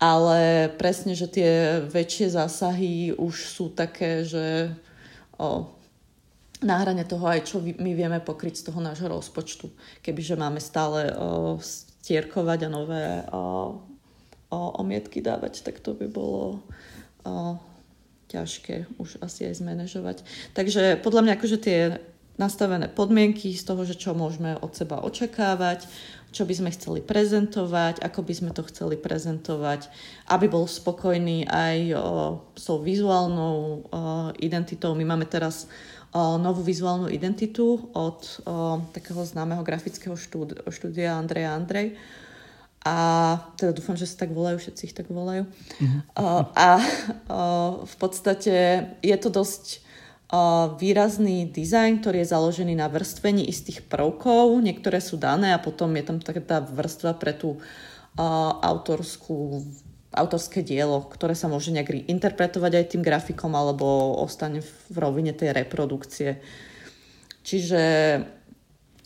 ale 0.00 0.72
presne, 0.80 1.12
že 1.12 1.28
tie 1.28 1.84
väčšie 1.84 2.32
zásahy 2.32 3.12
už 3.12 3.34
sú 3.52 3.68
také, 3.76 4.24
že 4.24 4.72
o, 5.36 5.68
na 6.64 6.80
hrane 6.80 7.04
toho 7.04 7.28
aj 7.28 7.44
čo 7.44 7.60
my 7.60 7.92
vieme 7.92 8.16
pokryť 8.24 8.64
z 8.64 8.66
toho 8.72 8.80
nášho 8.80 9.12
rozpočtu. 9.12 9.68
Kebyže 10.00 10.40
máme 10.40 10.56
stále 10.56 11.12
o, 11.12 11.60
stierkovať 11.60 12.58
a 12.64 12.72
nové 12.72 13.04
o, 13.28 13.76
o, 14.48 14.58
omietky 14.80 15.20
dávať, 15.20 15.60
tak 15.60 15.84
to 15.84 15.92
by 15.92 16.08
bolo 16.08 16.64
o, 17.28 17.60
ťažké 18.32 18.96
už 18.96 19.20
asi 19.20 19.52
aj 19.52 19.60
zmanéžovať. 19.60 20.24
Takže 20.56 20.96
podľa 21.04 21.28
mňa 21.28 21.32
akože 21.36 21.58
tie 21.60 22.00
nastavené 22.40 22.88
podmienky 22.88 23.52
z 23.52 23.68
toho, 23.68 23.84
že 23.84 24.00
čo 24.00 24.16
môžeme 24.16 24.56
od 24.56 24.72
seba 24.72 25.04
očakávať, 25.04 25.84
čo 26.30 26.48
by 26.48 26.54
sme 26.56 26.70
chceli 26.72 27.04
prezentovať, 27.04 28.00
ako 28.00 28.20
by 28.22 28.32
sme 28.32 28.50
to 28.56 28.62
chceli 28.70 28.96
prezentovať, 28.96 29.90
aby 30.32 30.46
bol 30.48 30.64
spokojný 30.64 31.44
aj 31.44 31.76
o, 31.92 31.98
s 32.54 32.64
tou 32.64 32.80
vizuálnou 32.80 33.56
o, 33.58 33.68
identitou. 34.38 34.94
My 34.94 35.04
máme 35.04 35.26
teraz 35.26 35.66
o, 36.14 36.38
novú 36.38 36.62
vizuálnu 36.62 37.10
identitu 37.10 37.90
od 37.92 38.20
o, 38.46 38.78
takého 38.94 39.20
známeho 39.26 39.66
grafického 39.66 40.14
štúd, 40.14 40.64
štúdia 40.70 41.18
Andreja 41.18 41.58
Andrej. 41.58 41.98
A 42.80 43.36
teda 43.60 43.76
dúfam, 43.76 43.98
že 43.98 44.08
sa 44.08 44.24
tak 44.24 44.32
volajú, 44.32 44.56
všetci 44.56 44.82
ich 44.88 44.96
tak 44.96 45.10
volajú. 45.12 45.44
Mm-hmm. 45.44 46.00
O, 46.16 46.26
a 46.54 46.68
o, 46.78 46.82
v 47.84 47.94
podstate 47.98 48.86
je 49.02 49.16
to 49.18 49.28
dosť 49.28 49.89
výrazný 50.78 51.50
dizajn, 51.50 51.98
ktorý 51.98 52.22
je 52.22 52.32
založený 52.32 52.78
na 52.78 52.86
vrstvení 52.86 53.50
istých 53.50 53.82
prvkov. 53.90 54.62
Niektoré 54.62 55.02
sú 55.02 55.18
dané 55.18 55.50
a 55.50 55.62
potom 55.62 55.90
je 55.98 56.04
tam 56.06 56.18
taká 56.22 56.42
tá 56.42 56.58
vrstva 56.62 57.18
pre 57.18 57.34
tú 57.34 57.58
autorskú 58.62 59.66
autorské 60.10 60.66
dielo, 60.66 61.06
ktoré 61.06 61.38
sa 61.38 61.46
môže 61.46 61.70
nejak 61.70 62.10
interpretovať 62.10 62.72
aj 62.82 62.86
tým 62.90 63.02
grafikom 63.06 63.54
alebo 63.54 64.18
ostane 64.18 64.58
v 64.90 64.96
rovine 64.98 65.30
tej 65.30 65.54
reprodukcie. 65.54 66.42
Čiže 67.46 67.82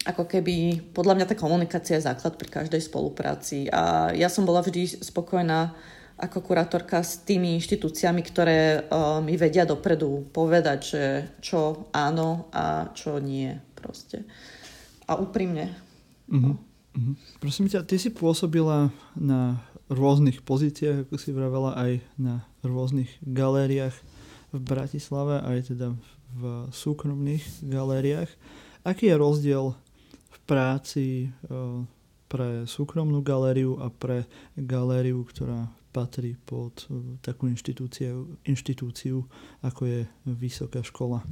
ako 0.05 0.25
keby, 0.25 0.81
podľa 0.97 1.15
mňa 1.17 1.27
tá 1.29 1.37
komunikácia 1.37 2.01
je 2.01 2.09
základ 2.09 2.41
pri 2.41 2.49
každej 2.49 2.81
spolupráci 2.81 3.69
a 3.69 4.13
ja 4.17 4.33
som 4.33 4.49
bola 4.49 4.65
vždy 4.65 5.01
spokojná 5.05 5.77
ako 6.15 6.39
kurátorka 6.47 7.03
s 7.03 7.27
tými 7.27 7.59
inštitúciami, 7.59 8.23
ktoré 8.23 8.87
uh, 8.87 9.19
mi 9.19 9.35
vedia 9.35 9.67
dopredu 9.67 10.31
povedať, 10.31 10.79
že 10.79 11.03
čo 11.43 11.91
áno 11.91 12.47
a 12.55 12.95
čo 12.95 13.19
nie 13.19 13.51
proste. 13.75 14.23
A 15.11 15.19
úprimne. 15.19 15.75
Uh-huh. 16.31 16.55
Uh-huh. 16.95 17.15
Prosím 17.43 17.67
ťa, 17.67 17.83
ty 17.83 17.99
si 17.99 18.15
pôsobila 18.15 18.95
na 19.19 19.59
rôznych 19.91 20.41
pozíciách, 20.47 21.11
ako 21.11 21.15
si 21.19 21.35
vravela, 21.35 21.75
aj 21.77 22.01
na 22.17 22.47
rôznych 22.63 23.11
galériách 23.21 23.95
v 24.55 24.59
Bratislave, 24.63 25.43
aj 25.43 25.75
teda 25.75 25.99
v 26.35 26.71
súkromných 26.71 27.43
galériách. 27.67 28.31
Aký 28.87 29.11
je 29.11 29.19
rozdiel 29.19 29.75
v 30.31 30.39
práci 30.47 31.07
uh, 31.51 31.83
pre 32.31 32.71
súkromnú 32.71 33.19
galériu 33.21 33.83
a 33.83 33.91
pre 33.91 34.27
galériu, 34.55 35.27
ktorá 35.27 35.71
patrí 35.95 36.35
pod 36.35 36.91
e, 36.91 37.23
takú 37.23 37.47
inštitúciu, 37.47 38.43
inštitúciu 38.43 39.23
ako 39.63 39.83
je 39.87 40.01
vysoká 40.27 40.83
škola? 40.83 41.23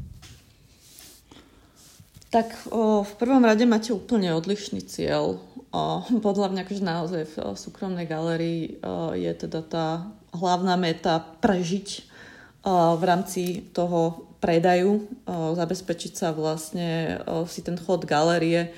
Tak 2.31 2.71
o, 2.71 3.03
v 3.03 3.13
prvom 3.19 3.43
rade 3.43 3.67
máte 3.67 3.91
úplne 3.91 4.31
odlišný 4.39 4.87
cieľ. 4.87 5.43
O, 5.75 5.83
podľa 6.23 6.55
mňa 6.55 6.61
akože 6.63 6.85
naozaj 6.87 7.23
v 7.35 7.37
súkromnej 7.59 8.07
galerii 8.07 8.79
o, 8.79 9.19
je 9.19 9.33
teda 9.35 9.61
tá 9.67 9.87
hlavná 10.31 10.79
meta 10.79 11.19
prežiť 11.43 12.15
v 12.63 13.03
rámci 13.03 13.75
toho 13.75 14.31
predajú, 14.39 15.03
zabezpečiť 15.27 16.13
sa 16.15 16.31
vlastne 16.31 17.19
si 17.51 17.63
ten 17.63 17.75
chod 17.75 18.07
galerie, 18.07 18.71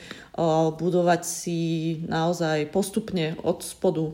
budovať 0.79 1.23
si 1.23 1.61
naozaj 2.11 2.75
postupne 2.75 3.39
od 3.47 3.63
spodu 3.63 4.11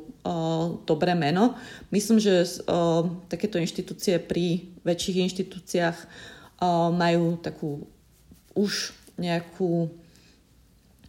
dobré 0.85 1.17
meno. 1.17 1.57
Myslím, 1.89 2.21
že 2.21 2.45
takéto 3.33 3.57
inštitúcie 3.57 4.21
pri 4.21 4.69
väčších 4.85 5.17
inštitúciách 5.33 5.99
majú 6.93 7.41
takú 7.41 7.89
už 8.53 8.93
nejakú 9.17 9.89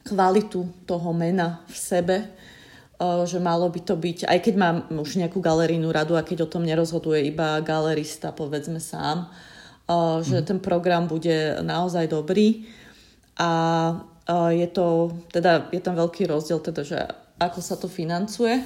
kvalitu 0.08 0.64
toho 0.88 1.12
mena 1.12 1.60
v 1.68 1.76
sebe, 1.76 2.18
že 3.28 3.42
malo 3.42 3.68
by 3.68 3.82
to 3.84 4.00
byť, 4.00 4.32
aj 4.32 4.40
keď 4.48 4.54
mám 4.56 4.78
už 4.96 5.20
nejakú 5.20 5.44
galerijnú 5.44 5.92
radu 5.92 6.16
a 6.16 6.24
keď 6.24 6.48
o 6.48 6.52
tom 6.56 6.64
nerozhoduje 6.64 7.28
iba 7.28 7.60
galerista, 7.60 8.32
povedzme 8.32 8.80
sám, 8.80 9.28
že 10.24 10.40
mm. 10.40 10.46
ten 10.48 10.60
program 10.64 11.10
bude 11.10 11.60
naozaj 11.66 12.08
dobrý 12.08 12.64
a 13.36 13.50
je 14.30 14.68
to, 14.70 15.16
teda 15.34 15.72
je 15.74 15.82
tam 15.82 15.98
veľký 15.98 16.30
rozdiel, 16.30 16.62
teda, 16.62 16.82
že 16.86 16.98
ako 17.42 17.60
sa 17.64 17.76
to 17.78 17.90
financuje. 17.90 18.62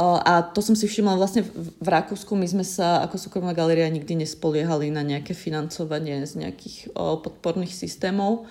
A 0.00 0.40
to 0.56 0.64
som 0.64 0.72
si 0.72 0.88
všimla 0.88 1.16
vlastne 1.16 1.44
v 1.44 1.88
Rakúsku, 1.88 2.32
my 2.32 2.48
sme 2.48 2.64
sa 2.64 3.04
ako 3.04 3.20
súkromná 3.20 3.52
galéria 3.52 3.84
nikdy 3.92 4.24
nespoliehali 4.24 4.88
na 4.88 5.04
nejaké 5.04 5.36
financovanie 5.36 6.24
z 6.24 6.40
nejakých 6.40 6.96
podporných 6.96 7.76
systémov 7.76 8.48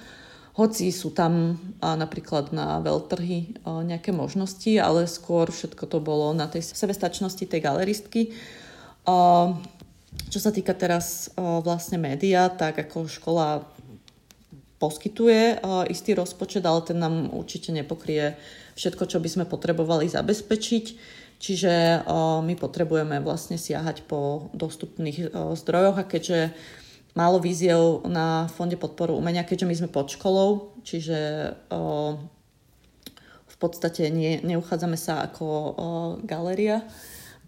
hoci 0.59 0.91
sú 0.91 1.15
tam 1.15 1.55
napríklad 1.79 2.51
na 2.51 2.83
veľtrhy 2.83 3.63
nejaké 3.63 4.11
možnosti, 4.11 4.67
ale 4.75 5.07
skôr 5.07 5.47
všetko 5.47 5.87
to 5.87 6.03
bolo 6.03 6.35
na 6.35 6.51
tej 6.51 6.67
sebestačnosti 6.67 7.47
tej 7.47 7.63
galeristky. 7.63 8.35
Čo 10.27 10.39
sa 10.43 10.51
týka 10.51 10.75
teraz 10.75 11.31
vlastne 11.37 11.95
média, 11.95 12.51
tak 12.51 12.75
ako 12.75 13.07
škola 13.07 13.63
poskytuje 14.79 15.59
istý 15.91 16.15
rozpočet, 16.15 16.63
ale 16.63 16.81
ten 16.87 16.97
nám 16.97 17.29
určite 17.35 17.75
nepokrie 17.75 18.39
všetko, 18.79 19.11
čo 19.11 19.19
by 19.19 19.29
sme 19.29 19.45
potrebovali 19.45 20.07
zabezpečiť. 20.07 20.85
Čiže 21.39 22.03
my 22.43 22.53
potrebujeme 22.59 23.23
vlastne 23.23 23.55
siahať 23.55 24.03
po 24.07 24.51
dostupných 24.51 25.31
zdrojoch 25.55 25.99
a 25.99 26.07
keďže 26.07 26.51
málo 27.15 27.39
víziev 27.39 28.03
na 28.07 28.51
Fonde 28.51 28.75
podporu 28.75 29.15
umenia, 29.15 29.47
keďže 29.47 29.67
my 29.67 29.75
sme 29.75 29.89
pod 29.91 30.11
školou, 30.11 30.75
čiže 30.83 31.51
v 33.47 33.55
podstate 33.59 34.07
nie, 34.11 34.39
neuchádzame 34.43 34.95
sa 34.95 35.27
ako 35.27 35.47
galéria, 36.23 36.83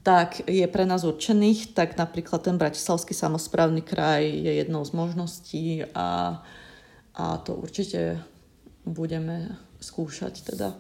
tak 0.07 0.43
je 0.47 0.65
pre 0.71 0.87
nás 0.87 1.03
určených, 1.03 1.77
tak 1.77 1.99
napríklad 1.99 2.47
ten 2.47 2.55
Bratislavský 2.55 3.11
samozprávny 3.11 3.83
kraj 3.83 4.23
je 4.23 4.55
jednou 4.59 4.87
z 4.87 4.91
možností 4.95 5.83
a, 5.91 6.39
a 7.15 7.37
to 7.41 7.55
určite 7.55 8.21
budeme 8.87 9.57
skúšať 9.81 10.53
teda. 10.53 10.77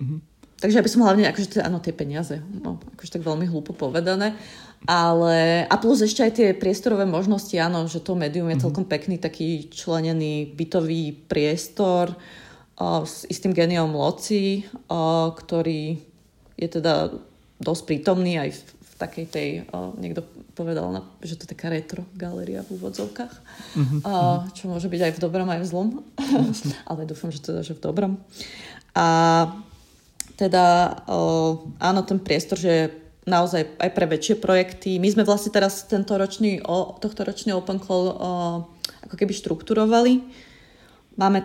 Mm-hmm. 0.00 0.20
Takže 0.60 0.76
ja 0.76 0.84
by 0.84 0.92
som 0.92 1.04
hlavne, 1.08 1.24
akože 1.24 1.64
áno, 1.64 1.80
tie 1.80 1.96
peniaze, 1.96 2.36
no, 2.36 2.76
akože 2.96 3.16
tak 3.16 3.24
veľmi 3.24 3.48
hlúpo 3.48 3.72
povedané, 3.72 4.36
ale 4.84 5.64
a 5.64 5.74
plus 5.80 6.04
ešte 6.04 6.20
aj 6.20 6.32
tie 6.36 6.48
priestorové 6.52 7.08
možnosti, 7.08 7.56
áno, 7.56 7.88
že 7.88 8.04
to 8.04 8.12
médium 8.12 8.52
je 8.52 8.60
mhm. 8.60 8.64
celkom 8.68 8.84
pekný 8.84 9.16
taký 9.16 9.72
členený 9.72 10.52
bytový 10.52 11.16
priestor 11.28 12.12
uh, 12.12 13.04
s 13.08 13.24
istým 13.32 13.56
geniom 13.56 13.96
Loci, 13.96 14.68
uh, 14.68 15.32
ktorý 15.32 15.96
je 16.60 16.68
teda 16.68 17.08
dosť 17.60 17.82
prítomný 17.88 18.36
aj 18.36 18.52
v 18.52 18.79
takej 19.00 19.24
tej, 19.32 19.48
uh, 19.72 19.96
niekto 19.96 20.20
povedal, 20.52 20.92
na, 20.92 21.00
že 21.24 21.40
to 21.40 21.48
je 21.48 21.52
taká 21.56 21.72
retro 21.72 22.04
galéria 22.12 22.60
v 22.68 22.76
úvodzovkách, 22.76 23.32
uh-huh, 23.32 23.98
uh, 24.04 24.38
čo 24.52 24.68
môže 24.68 24.92
byť 24.92 25.00
aj 25.08 25.12
v 25.16 25.22
dobrom, 25.24 25.48
aj 25.48 25.60
v 25.64 25.68
zlom, 25.72 25.88
ale 26.90 27.08
dúfam, 27.08 27.32
že 27.32 27.40
teda, 27.40 27.64
že 27.64 27.72
v 27.72 27.80
dobrom. 27.80 28.20
A 28.92 29.06
teda 30.36 30.96
uh, 31.08 31.64
áno, 31.80 32.00
ten 32.04 32.20
priestor, 32.20 32.60
že 32.60 32.92
naozaj 33.28 33.76
aj 33.76 33.90
pre 33.92 34.06
väčšie 34.08 34.40
projekty. 34.40 34.96
My 34.96 35.12
sme 35.12 35.28
vlastne 35.28 35.52
teraz 35.52 35.84
tento 35.84 36.16
ročný, 36.16 36.60
tohto 37.00 37.24
ročný 37.24 37.52
Open 37.52 37.80
Call 37.80 38.04
uh, 38.08 38.14
ako 39.04 39.14
keby 39.16 39.32
štrukturovali. 39.36 40.24
Máme 41.20 41.44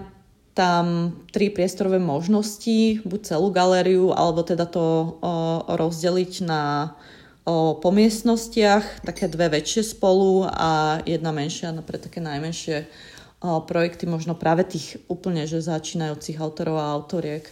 tam 0.56 1.12
tri 1.36 1.52
priestorové 1.52 2.00
možnosti, 2.00 3.04
buď 3.04 3.20
celú 3.36 3.52
galériu, 3.52 4.16
alebo 4.16 4.40
teda 4.40 4.64
to 4.64 5.20
uh, 5.20 5.68
rozdeliť 5.76 6.34
na 6.48 6.96
uh, 7.46 7.78
po 7.78 7.90
miestnostiach, 7.94 9.06
také 9.06 9.30
dve 9.30 9.48
väčšie 9.62 9.96
spolu 9.96 10.50
a 10.50 11.00
jedna 11.06 11.30
menšia 11.32 11.72
pre 11.86 12.02
také 12.02 12.20
najmenšie 12.20 12.86
uh, 12.86 13.62
projekty, 13.64 14.10
možno 14.10 14.34
práve 14.34 14.66
tých 14.66 14.98
úplne 15.06 15.46
že 15.46 15.62
začínajúcich 15.62 16.42
autorov 16.42 16.82
a 16.82 16.92
autoriek. 16.92 17.46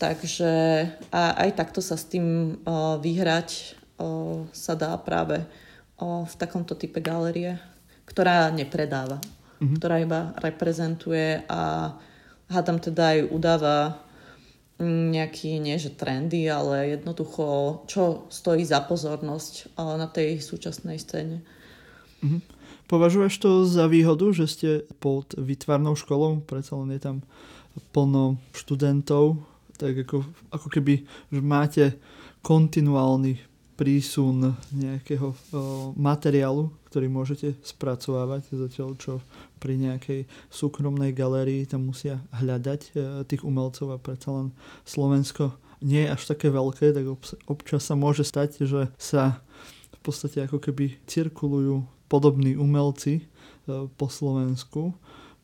Takže 0.00 0.52
a 1.12 1.36
aj 1.44 1.60
takto 1.60 1.84
sa 1.84 2.00
s 2.00 2.08
tým 2.08 2.56
uh, 2.64 2.96
vyhrať 2.96 3.76
uh, 4.00 4.48
sa 4.54 4.72
dá 4.72 4.96
práve 4.96 5.44
uh, 5.44 6.24
v 6.24 6.34
takomto 6.40 6.72
type 6.72 7.04
galerie, 7.04 7.60
ktorá 8.08 8.48
nepredáva, 8.48 9.20
mm-hmm. 9.60 9.76
ktorá 9.76 9.96
iba 10.00 10.20
reprezentuje 10.40 11.44
a 11.52 11.92
hádam 12.48 12.80
teda 12.80 13.12
aj 13.12 13.18
udáva 13.28 13.76
nejaký, 14.80 15.60
nie 15.60 15.76
že 15.76 15.92
trendy, 15.92 16.48
ale 16.48 16.96
jednoducho, 16.96 17.84
čo 17.84 18.26
stojí 18.32 18.64
za 18.64 18.80
pozornosť 18.82 19.76
na 19.76 20.08
tej 20.08 20.40
súčasnej 20.40 20.96
scéne. 20.96 21.44
Mm-hmm. 22.24 22.40
Považuješ 22.90 23.34
to 23.38 23.50
za 23.70 23.86
výhodu, 23.86 24.34
že 24.34 24.46
ste 24.50 24.70
pod 24.98 25.36
vytvarnou 25.38 25.94
školou, 25.94 26.42
predsa 26.42 26.74
len 26.74 26.96
je 26.96 27.00
tam 27.00 27.22
plno 27.94 28.42
študentov, 28.50 29.38
tak 29.78 30.02
ako, 30.02 30.26
ako 30.50 30.66
keby 30.68 31.06
že 31.30 31.40
máte 31.40 31.84
kontinuálny 32.42 33.38
prísun 33.78 34.58
nejakého 34.74 35.32
o, 35.32 35.36
materiálu, 35.96 36.68
ktorý 36.90 37.06
môžete 37.06 37.54
spracovávať, 37.62 38.50
zatiaľ 38.50 38.98
čo 38.98 39.12
pri 39.62 39.78
nejakej 39.78 40.26
súkromnej 40.50 41.14
galérii 41.14 41.64
tam 41.64 41.88
musia 41.88 42.18
hľadať 42.34 42.80
e, 42.82 42.90
tých 43.30 43.46
umelcov 43.46 43.94
a 43.94 44.02
predsa 44.02 44.34
len 44.34 44.50
Slovensko 44.82 45.54
nie 45.80 46.04
je 46.04 46.12
až 46.12 46.22
také 46.34 46.50
veľké, 46.50 46.92
tak 46.92 47.06
občas 47.48 47.86
sa 47.86 47.94
môže 47.96 48.26
stať, 48.26 48.66
že 48.66 48.90
sa 49.00 49.40
v 49.94 50.00
podstate 50.02 50.44
ako 50.44 50.58
keby 50.60 50.98
cirkulujú 51.06 51.86
podobní 52.10 52.58
umelci 52.58 53.22
e, 53.22 53.24
po 53.94 54.06
Slovensku. 54.10 54.92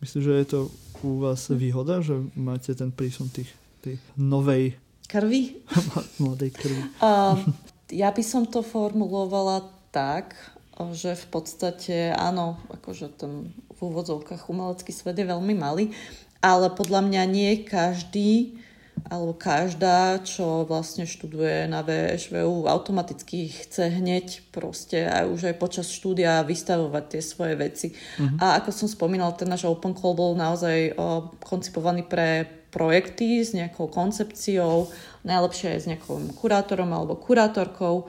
Myslím, 0.03 0.23
že 0.27 0.33
je 0.43 0.47
to 0.51 0.61
u 1.07 1.25
vás 1.25 1.49
výhoda, 1.49 2.05
že 2.05 2.19
máte 2.37 2.75
ten 2.75 2.93
prísun 2.93 3.31
tých 3.33 3.49
tej 3.87 4.03
novej 4.19 4.75
krvi. 5.07 5.63
Mladej 6.23 6.51
krvi. 6.51 6.83
Uh, 6.99 7.39
ja 7.95 8.11
by 8.11 8.23
som 8.27 8.43
to 8.51 8.67
formulovala 8.67 9.63
tak, 9.95 10.35
že 10.93 11.17
v 11.17 11.27
podstate 11.33 12.13
áno, 12.13 12.61
akože 12.69 13.07
ten 13.17 13.57
v 13.77 13.81
úvodzovkách 13.81 14.49
umelecký 14.49 14.93
svet 14.93 15.17
je 15.21 15.29
veľmi 15.29 15.53
malý, 15.57 15.93
ale 16.41 16.73
podľa 16.73 17.05
mňa 17.05 17.23
nie 17.29 17.65
každý 17.65 18.61
alebo 19.13 19.37
každá, 19.37 20.25
čo 20.25 20.65
vlastne 20.65 21.05
študuje 21.05 21.69
na 21.69 21.85
VŠVU, 21.85 22.65
automaticky 22.65 23.53
chce 23.53 23.93
hneď 23.93 24.41
proste 24.51 25.05
aj 25.05 25.29
už 25.31 25.41
aj 25.53 25.57
počas 25.61 25.93
štúdia 25.93 26.41
vystavovať 26.43 27.05
tie 27.05 27.23
svoje 27.23 27.55
veci. 27.61 27.87
Uh-huh. 27.93 28.41
A 28.41 28.59
ako 28.59 28.73
som 28.73 28.89
spomínala, 28.89 29.37
ten 29.37 29.53
náš 29.53 29.69
Open 29.69 29.93
Call 29.93 30.17
bol 30.17 30.33
naozaj 30.33 30.97
o, 30.97 31.29
koncipovaný 31.45 32.09
pre 32.09 32.49
projekty 32.73 33.45
s 33.45 33.53
nejakou 33.53 33.93
koncepciou, 33.93 34.89
najlepšie 35.29 35.77
aj 35.77 35.81
s 35.81 35.89
nejakým 35.93 36.33
kurátorom 36.33 36.89
alebo 36.91 37.21
kurátorkou. 37.21 38.09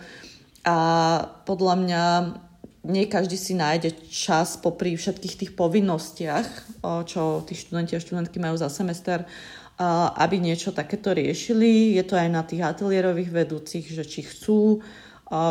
A 0.63 0.77
podľa 1.43 1.75
mňa 1.83 2.03
nie 2.85 3.09
každý 3.09 3.39
si 3.39 3.57
nájde 3.57 3.95
čas 4.11 4.59
popri 4.59 4.93
všetkých 4.93 5.37
tých 5.39 5.51
povinnostiach, 5.55 6.47
čo 7.09 7.41
tí 7.47 7.57
študenti 7.57 7.97
a 7.97 8.03
študentky 8.03 8.37
majú 8.37 8.59
za 8.59 8.69
semester, 8.69 9.25
aby 10.17 10.37
niečo 10.37 10.73
takéto 10.73 11.13
riešili. 11.13 11.97
Je 11.97 12.03
to 12.05 12.17
aj 12.17 12.29
na 12.29 12.45
tých 12.45 12.65
ateliérových 12.65 13.33
vedúcich, 13.33 13.85
že 13.89 14.05
či 14.05 14.21
chcú 14.25 14.81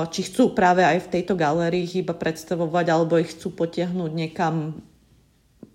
či 0.09 0.21
chcú 0.25 0.57
práve 0.57 0.81
aj 0.81 1.05
v 1.05 1.11
tejto 1.21 1.37
galérii 1.37 1.85
iba 1.85 2.17
predstavovať, 2.17 2.87
alebo 2.89 3.21
ich 3.21 3.37
chcú 3.37 3.53
potiahnuť 3.53 4.09
niekam 4.09 4.81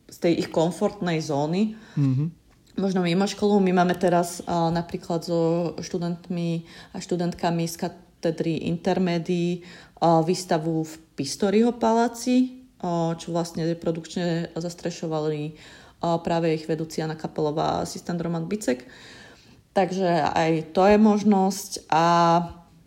z 0.10 0.18
tej 0.18 0.34
ich 0.42 0.50
komfortnej 0.50 1.22
zóny. 1.22 1.78
Mm-hmm 1.94 2.42
možno 2.80 3.04
mimo 3.04 3.28
školu. 3.28 3.60
My 3.60 3.84
máme 3.84 4.00
teraz 4.00 4.42
napríklad 4.48 5.28
so 5.28 5.76
študentmi 5.84 6.64
a 6.96 7.04
študentkami 7.04 7.68
z 7.68 7.76
katedry 8.22 8.70
intermédií 8.70 9.66
výstavu 9.98 10.86
v 10.86 10.94
Pistoriho 11.18 11.74
paláci, 11.74 12.62
čo 13.18 13.34
vlastne 13.34 13.66
produkčne 13.74 14.54
zastrešovali 14.54 15.58
práve 16.22 16.54
ich 16.54 16.70
vedúci 16.70 17.02
Jana 17.02 17.18
Kapelová 17.18 17.82
a 17.82 17.82
asistent 17.82 18.22
Roman 18.22 18.46
Bicek. 18.46 18.86
Takže 19.74 20.22
aj 20.38 20.78
to 20.78 20.86
je 20.86 20.98
možnosť 21.02 21.90
a 21.90 22.06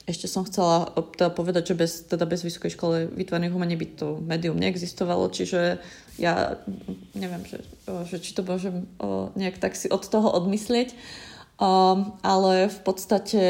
ešte 0.06 0.28
som 0.28 0.44
chcela 0.44 0.92
teda 1.16 1.32
povedať, 1.32 1.72
že 1.72 1.74
bez, 1.74 1.92
teda 2.04 2.28
bez 2.28 2.44
vysokej 2.44 2.76
školy 2.76 2.98
vytvarných 3.08 3.56
umení 3.56 3.74
by 3.74 3.86
to 3.96 4.20
médium 4.20 4.60
neexistovalo, 4.60 5.32
čiže 5.32 5.80
ja 6.20 6.60
neviem, 7.16 7.42
že, 7.48 7.64
že 8.06 8.20
či 8.20 8.36
to 8.36 8.44
môžem 8.44 8.84
nejak 9.34 9.58
tak 9.58 9.74
si 9.74 9.88
od 9.88 10.04
toho 10.04 10.28
odmyslieť, 10.28 10.92
ale 12.20 12.68
v 12.68 12.78
podstate 12.84 13.42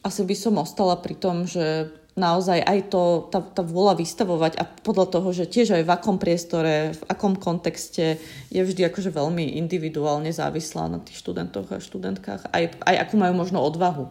asi 0.00 0.22
by 0.24 0.36
som 0.36 0.60
ostala 0.60 0.96
pri 0.96 1.14
tom, 1.16 1.44
že 1.44 1.92
naozaj 2.18 2.60
aj 2.60 2.78
to, 2.90 3.30
tá, 3.32 3.40
tá 3.40 3.62
vôľa 3.62 3.96
vystavovať 3.96 4.58
a 4.60 4.64
podľa 4.66 5.06
toho, 5.14 5.28
že 5.30 5.48
tiež 5.48 5.78
aj 5.78 5.84
v 5.86 5.94
akom 5.94 6.16
priestore, 6.18 6.92
v 6.92 7.02
akom 7.06 7.38
kontexte 7.38 8.18
je 8.50 8.60
vždy 8.60 8.90
akože 8.90 9.14
veľmi 9.14 9.56
individuálne 9.56 10.28
závislá 10.28 10.90
na 10.90 10.98
tých 11.00 11.22
študentoch 11.22 11.70
a 11.70 11.78
študentkách, 11.78 12.50
aj, 12.50 12.76
aj 12.82 12.96
akú 13.08 13.14
majú 13.16 13.34
možno 13.40 13.62
odvahu 13.62 14.10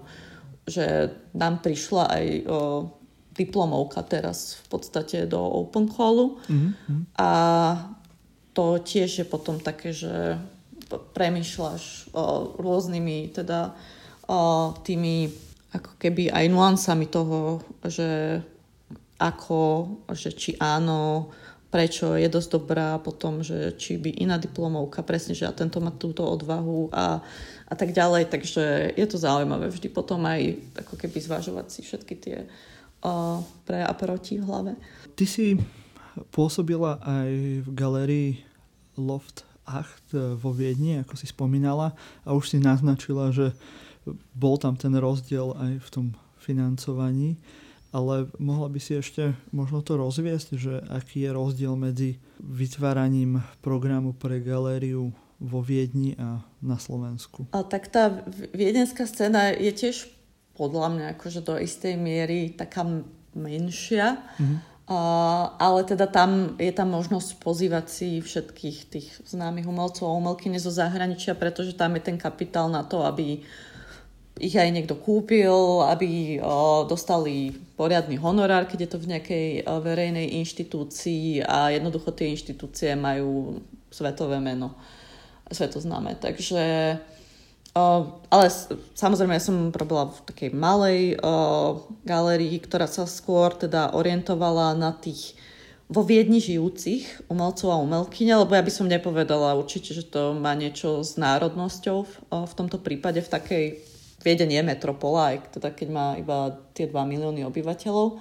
že 0.70 1.10
nám 1.34 1.66
prišla 1.66 2.04
aj 2.06 2.26
o, 2.26 2.36
diplomovka 3.34 4.06
teraz 4.06 4.62
v 4.64 4.78
podstate 4.78 5.26
do 5.26 5.42
open 5.42 5.90
callu 5.90 6.38
mm-hmm. 6.46 7.18
a 7.18 7.32
to 8.54 8.78
tiež 8.78 9.24
je 9.24 9.26
potom 9.26 9.58
také, 9.58 9.92
že 9.92 10.38
premyšľaš 11.18 12.14
o, 12.14 12.54
rôznymi 12.62 13.34
teda 13.34 13.74
o, 14.30 14.72
tými 14.86 15.49
ako 15.70 15.92
keby 16.02 16.34
aj 16.34 16.46
nuansami 16.50 17.06
toho, 17.06 17.62
že 17.86 18.42
ako, 19.20 19.62
že 20.16 20.32
či 20.34 20.56
áno, 20.58 21.30
prečo 21.70 22.18
je 22.18 22.26
dosť 22.26 22.50
dobrá, 22.56 22.98
potom, 22.98 23.46
že 23.46 23.78
či 23.78 24.02
by 24.02 24.24
iná 24.24 24.42
diplomovka, 24.42 25.06
presne, 25.06 25.38
že 25.38 25.46
a 25.46 25.54
tento 25.54 25.78
má 25.78 25.94
túto 25.94 26.26
odvahu 26.26 26.90
a 26.90 27.22
a 27.70 27.74
tak 27.78 27.94
ďalej. 27.94 28.34
Takže 28.34 28.98
je 28.98 29.06
to 29.06 29.22
zaujímavé 29.22 29.70
vždy 29.70 29.94
potom 29.94 30.26
aj 30.26 30.58
ako 30.74 30.98
keby 30.98 31.18
zvažovať 31.22 31.66
si 31.70 31.82
všetky 31.86 32.16
tie 32.18 32.38
uh, 33.06 33.38
pre 33.64 33.86
a 33.86 33.94
proti 33.94 34.42
v 34.42 34.48
hlave. 34.50 34.74
Ty 35.14 35.26
si 35.30 35.54
pôsobila 36.34 36.98
aj 37.06 37.30
v 37.64 37.68
galérii 37.72 38.32
Loft 38.98 39.46
Acht 39.70 40.10
vo 40.18 40.50
Viedni, 40.50 40.98
ako 41.06 41.14
si 41.14 41.30
spomínala 41.30 41.94
a 42.26 42.34
už 42.34 42.50
si 42.50 42.58
naznačila, 42.58 43.30
že 43.30 43.54
bol 44.34 44.56
tam 44.58 44.80
ten 44.80 44.96
rozdiel 44.96 45.56
aj 45.58 45.74
v 45.84 45.90
tom 45.92 46.06
financovaní, 46.40 47.36
ale 47.90 48.30
mohla 48.38 48.70
by 48.70 48.80
si 48.80 49.02
ešte 49.02 49.34
možno 49.50 49.82
to 49.82 49.98
rozviesť, 49.98 50.48
že 50.56 50.74
aký 50.94 51.26
je 51.26 51.32
rozdiel 51.34 51.74
medzi 51.74 52.22
vytváraním 52.38 53.42
programu 53.66 54.14
pre 54.14 54.40
galériu 54.40 55.10
vo 55.40 55.60
Viedni 55.64 56.14
a 56.20 56.44
na 56.62 56.78
Slovensku? 56.78 57.50
A 57.56 57.64
tak 57.66 57.90
tá 57.90 58.12
viedenská 58.54 59.08
scéna 59.08 59.56
je 59.56 59.72
tiež 59.72 60.12
podľa 60.60 60.88
mňa 60.92 61.06
akože 61.16 61.42
do 61.48 61.56
istej 61.56 61.96
miery 61.96 62.52
taká 62.52 62.84
menšia, 63.32 64.20
mm-hmm. 64.20 64.58
a, 64.92 65.00
ale 65.56 65.88
teda 65.88 66.12
tam 66.12 66.60
je 66.60 66.74
tam 66.76 66.92
možnosť 66.92 67.40
pozývať 67.40 67.86
si 67.88 68.20
všetkých 68.20 68.78
tých 68.92 69.08
známych 69.24 69.64
umelcov 69.64 70.12
a 70.12 70.20
umelkyne 70.20 70.60
zo 70.60 70.70
zahraničia, 70.70 71.40
pretože 71.40 71.80
tam 71.80 71.96
je 71.96 72.04
ten 72.04 72.18
kapitál 72.20 72.68
na 72.68 72.84
to, 72.84 73.08
aby 73.08 73.40
ich 74.40 74.56
aj 74.56 74.72
niekto 74.72 74.96
kúpil, 74.96 75.84
aby 75.84 76.40
dostali 76.88 77.52
poriadny 77.76 78.16
honorár, 78.16 78.66
keď 78.66 78.80
je 78.88 78.92
to 78.96 79.00
v 79.04 79.10
nejakej 79.12 79.48
verejnej 79.68 80.40
inštitúcii 80.40 81.44
a 81.44 81.76
jednoducho 81.76 82.16
tie 82.16 82.32
inštitúcie 82.32 82.96
majú 82.96 83.60
svetové 83.92 84.40
meno 84.40 84.74
svetoznáme. 85.52 86.16
Takže 86.18 86.64
ale 88.30 88.46
samozrejme 88.98 89.38
ja 89.38 89.44
som 89.44 89.72
robila 89.72 90.10
v 90.10 90.20
takej 90.26 90.50
malej 90.52 91.16
galérii, 92.04 92.58
ktorá 92.60 92.90
sa 92.90 93.06
skôr 93.06 93.54
teda 93.56 93.94
orientovala 93.94 94.74
na 94.76 94.92
tých 94.92 95.38
vo 95.90 96.06
Viedni 96.06 96.38
žijúcich 96.38 97.26
umelcov 97.34 97.74
a 97.74 97.82
umelkyne, 97.82 98.38
lebo 98.38 98.54
ja 98.54 98.62
by 98.62 98.70
som 98.70 98.86
nepovedala 98.86 99.58
určite, 99.58 99.98
že 99.98 100.06
to 100.06 100.38
má 100.38 100.54
niečo 100.54 101.02
s 101.02 101.18
národnosťou 101.18 101.98
v, 102.06 102.14
v 102.30 102.54
tomto 102.54 102.78
prípade 102.78 103.26
v 103.26 103.32
takej 103.34 103.66
Viedeň 104.20 104.60
je 104.60 104.64
metropola, 104.64 105.32
aj 105.36 105.56
teda 105.56 105.72
keď 105.72 105.88
má 105.88 106.08
iba 106.20 106.60
tie 106.76 106.92
2 106.92 106.96
milióny 106.96 107.48
obyvateľov, 107.48 108.20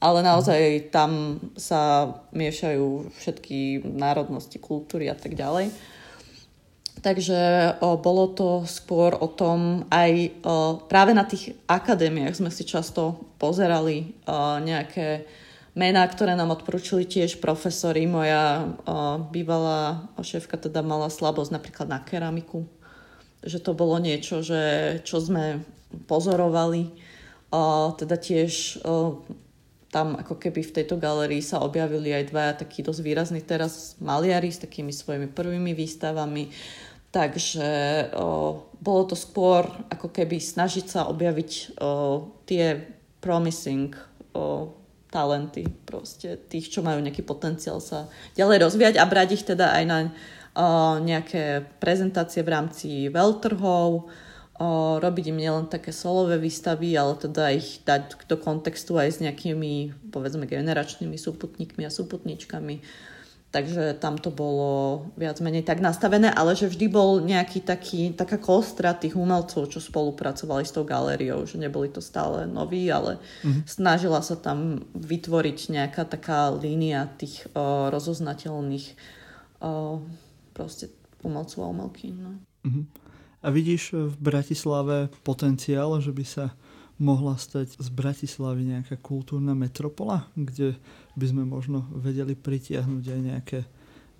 ale 0.00 0.18
naozaj 0.20 0.92
tam 0.92 1.40
sa 1.56 2.12
miešajú 2.32 3.12
všetky 3.16 3.84
národnosti, 3.84 4.56
kultúry 4.60 5.08
a 5.08 5.16
tak 5.16 5.36
ďalej. 5.36 5.72
Takže 6.96 7.40
o, 7.84 8.00
bolo 8.00 8.32
to 8.32 8.48
skôr 8.64 9.12
o 9.12 9.28
tom, 9.28 9.84
aj 9.92 10.12
o, 10.40 10.80
práve 10.88 11.12
na 11.12 11.28
tých 11.28 11.52
akadémiách 11.68 12.40
sme 12.40 12.48
si 12.48 12.64
často 12.64 13.20
pozerali 13.36 14.16
o, 14.24 14.56
nejaké 14.64 15.28
mená, 15.76 16.08
ktoré 16.08 16.32
nám 16.32 16.56
odporúčili 16.56 17.04
tiež 17.04 17.36
profesori. 17.44 18.08
Moja 18.08 18.64
o, 18.64 19.20
bývalá 19.28 20.08
šéfka 20.24 20.56
teda 20.56 20.80
mala 20.80 21.12
slabosť 21.12 21.52
napríklad 21.52 21.88
na 21.92 22.00
keramiku. 22.00 22.64
Že 23.44 23.58
to 23.60 23.72
bolo 23.76 23.96
niečo, 23.98 24.40
že, 24.40 24.96
čo 25.04 25.20
sme 25.20 25.60
pozorovali. 26.08 26.92
O, 27.52 27.92
teda 27.94 28.16
tiež 28.18 28.82
o, 28.82 29.22
tam 29.88 30.18
ako 30.18 30.36
keby 30.36 30.60
v 30.66 30.74
tejto 30.82 30.98
galerii 30.98 31.40
sa 31.40 31.62
objavili 31.62 32.12
aj 32.12 32.28
dvaja 32.28 32.52
takí 32.66 32.82
dosť 32.82 33.00
výrazní 33.00 33.40
teraz 33.40 33.96
maliari 34.02 34.50
s 34.50 34.60
takými 34.60 34.90
svojimi 34.90 35.30
prvými 35.30 35.72
výstavami. 35.72 36.50
Takže 37.14 37.68
o, 38.12 38.66
bolo 38.82 39.02
to 39.08 39.16
skôr 39.16 39.64
ako 39.88 40.10
keby 40.10 40.36
snažiť 40.42 40.86
sa 40.90 41.00
objaviť 41.08 41.80
o, 41.80 42.28
tie 42.44 42.82
promising 43.22 43.94
o, 44.34 44.74
talenty, 45.16 45.64
proste 45.86 46.36
tých, 46.50 46.68
čo 46.68 46.84
majú 46.84 47.00
nejaký 47.00 47.24
potenciál 47.24 47.80
sa 47.80 48.10
ďalej 48.36 48.68
rozvíjať 48.68 48.94
a 49.00 49.08
brať 49.08 49.28
ich 49.38 49.44
teda 49.46 49.72
aj 49.72 49.84
na 49.86 49.98
nejaké 51.04 51.68
prezentácie 51.78 52.40
v 52.40 52.52
rámci 52.52 52.88
veľtrhov, 53.12 54.08
robiť 55.04 55.24
im 55.28 55.36
nielen 55.36 55.68
také 55.68 55.92
solové 55.92 56.40
výstavy, 56.40 56.96
ale 56.96 57.20
teda 57.20 57.52
ich 57.52 57.84
dať 57.84 58.24
do 58.24 58.40
kontextu 58.40 58.96
aj 58.96 59.08
s 59.12 59.18
nejakými, 59.20 60.08
povedzme, 60.08 60.48
generačnými 60.48 61.20
súputníkmi 61.20 61.84
a 61.84 61.92
súputničkami 61.92 62.80
takže 63.56 63.96
tam 63.96 64.20
to 64.20 64.28
bolo 64.28 65.08
viac 65.16 65.40
menej 65.40 65.64
tak 65.64 65.80
nastavené, 65.80 66.28
ale 66.28 66.52
že 66.52 66.68
vždy 66.68 66.86
bol 66.92 67.24
nejaký 67.24 67.64
taký, 67.64 68.12
taká 68.12 68.36
kostra 68.36 68.92
tých 68.92 69.16
umelcov, 69.16 69.72
čo 69.72 69.80
spolupracovali 69.80 70.68
s 70.68 70.76
tou 70.76 70.84
galériou, 70.84 71.48
že 71.48 71.56
neboli 71.56 71.88
to 71.88 72.04
stále 72.04 72.44
noví, 72.44 72.92
ale 72.92 73.16
mm-hmm. 73.16 73.64
snažila 73.64 74.20
sa 74.20 74.36
tam 74.36 74.84
vytvoriť 74.92 75.58
nejaká 75.72 76.04
taká 76.04 76.52
línia 76.52 77.08
tých 77.16 77.48
o, 77.56 77.88
rozoznateľných 77.88 78.86
o, 79.64 80.04
proste 80.56 80.88
umelcov 81.20 81.60
a 81.60 81.68
umelky. 81.68 82.16
No. 82.16 82.40
Mm-hmm. 82.64 82.84
A 83.44 83.46
vidíš 83.52 83.92
v 83.92 84.16
Bratislave 84.16 85.12
potenciál, 85.20 86.00
že 86.00 86.16
by 86.16 86.24
sa 86.24 86.56
mohla 86.96 87.36
stať 87.36 87.76
z 87.76 87.88
Bratislavy 87.92 88.72
nejaká 88.72 88.96
kultúrna 88.96 89.52
metropola, 89.52 90.24
kde 90.32 90.80
by 91.12 91.26
sme 91.28 91.44
možno 91.44 91.84
vedeli 91.92 92.32
pritiahnuť 92.32 93.04
aj 93.04 93.20
nejaké 93.20 93.58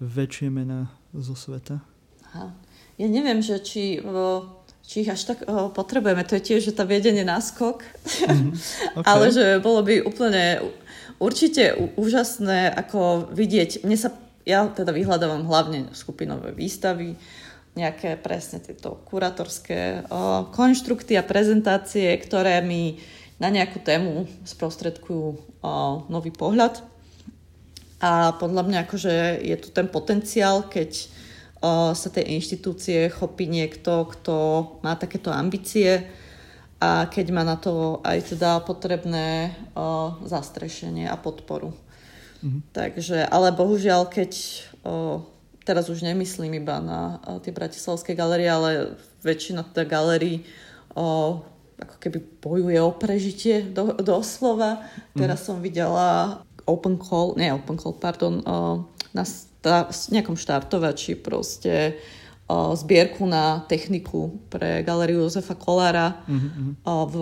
väčšie 0.04 0.52
mená 0.52 0.92
zo 1.16 1.32
sveta? 1.32 1.80
Aha. 2.36 2.52
Ja 3.00 3.08
neviem, 3.08 3.40
že 3.40 3.56
či, 3.64 3.96
či 4.84 4.94
ich 5.04 5.08
až 5.08 5.24
tak 5.24 5.48
potrebujeme. 5.72 6.20
To 6.28 6.36
je 6.36 6.46
tiež, 6.52 6.68
že 6.68 6.76
tá 6.76 6.84
viedenie 6.84 7.24
náskok. 7.24 7.80
Mm-hmm. 7.80 8.52
Okay. 8.96 9.12
Ale 9.12 9.28
že 9.28 9.60
bolo 9.60 9.84
by 9.84 10.08
úplne 10.08 10.64
určite 11.20 11.76
úžasné 12.00 12.72
ako 12.72 13.28
vidieť. 13.28 13.84
Mne 13.84 13.96
sa, 14.00 14.08
ja 14.46 14.70
teda 14.70 14.94
vyhľadávam 14.94 15.42
hlavne 15.50 15.90
skupinové 15.90 16.54
výstavy, 16.54 17.18
nejaké 17.76 18.16
presne 18.16 18.62
tieto 18.62 19.04
kuratorské 19.04 20.08
o, 20.08 20.48
konštrukty 20.48 21.12
a 21.18 21.26
prezentácie, 21.26 22.08
ktoré 22.16 22.64
mi 22.64 22.96
na 23.36 23.52
nejakú 23.52 23.84
tému 23.84 24.24
sprostredkujú 24.48 25.26
o, 25.28 25.36
nový 26.08 26.32
pohľad. 26.32 26.80
A 28.00 28.32
podľa 28.40 28.62
mňa 28.64 28.78
akože 28.88 29.44
je 29.44 29.56
tu 29.60 29.68
ten 29.76 29.92
potenciál, 29.92 30.64
keď 30.72 30.90
o, 31.60 31.92
sa 31.92 32.08
tej 32.08 32.40
inštitúcie 32.40 33.12
chopí 33.12 33.44
niekto, 33.44 34.08
kto 34.08 34.34
má 34.80 34.96
takéto 34.96 35.28
ambície 35.28 36.08
a 36.80 37.04
keď 37.12 37.26
má 37.28 37.44
na 37.44 37.60
to 37.60 38.00
aj 38.08 38.32
teda 38.32 38.64
potrebné 38.64 39.52
o, 39.76 40.16
zastrešenie 40.24 41.12
a 41.12 41.20
podporu. 41.20 41.76
Mhm. 42.46 42.60
Takže, 42.70 43.26
ale 43.26 43.50
bohužiaľ, 43.50 44.06
keď 44.06 44.32
o, 44.86 45.26
teraz 45.66 45.90
už 45.90 46.06
nemyslím 46.06 46.62
iba 46.62 46.78
na 46.78 47.18
tie 47.42 47.50
bratislavské 47.50 48.14
galerie, 48.14 48.46
ale 48.46 48.94
väčšina 49.26 49.66
teda 49.74 49.82
galérií 49.82 50.46
o, 50.94 51.42
ako 51.76 51.96
keby 51.98 52.18
bojuje 52.38 52.78
o 52.78 52.94
prežitie 52.94 53.66
do, 53.66 53.98
doslova. 53.98 54.86
Mm. 55.12 55.26
Teraz 55.26 55.42
som 55.42 55.58
videla 55.58 56.40
open 56.70 57.02
call, 57.02 57.34
nie 57.34 57.50
open 57.50 57.74
call, 57.74 57.98
pardon, 57.98 58.38
o, 58.46 58.86
na 59.10 59.26
sta- 59.26 59.90
nejakom 60.14 60.38
štartovači 60.38 61.18
proste 61.18 61.98
zbierku 62.50 63.26
na 63.26 63.66
techniku 63.66 64.38
pre 64.46 64.86
galériu 64.86 65.26
Jozefa 65.26 65.58
Kolára 65.58 66.22
mm-hmm. 66.30 66.86
v 66.86 67.16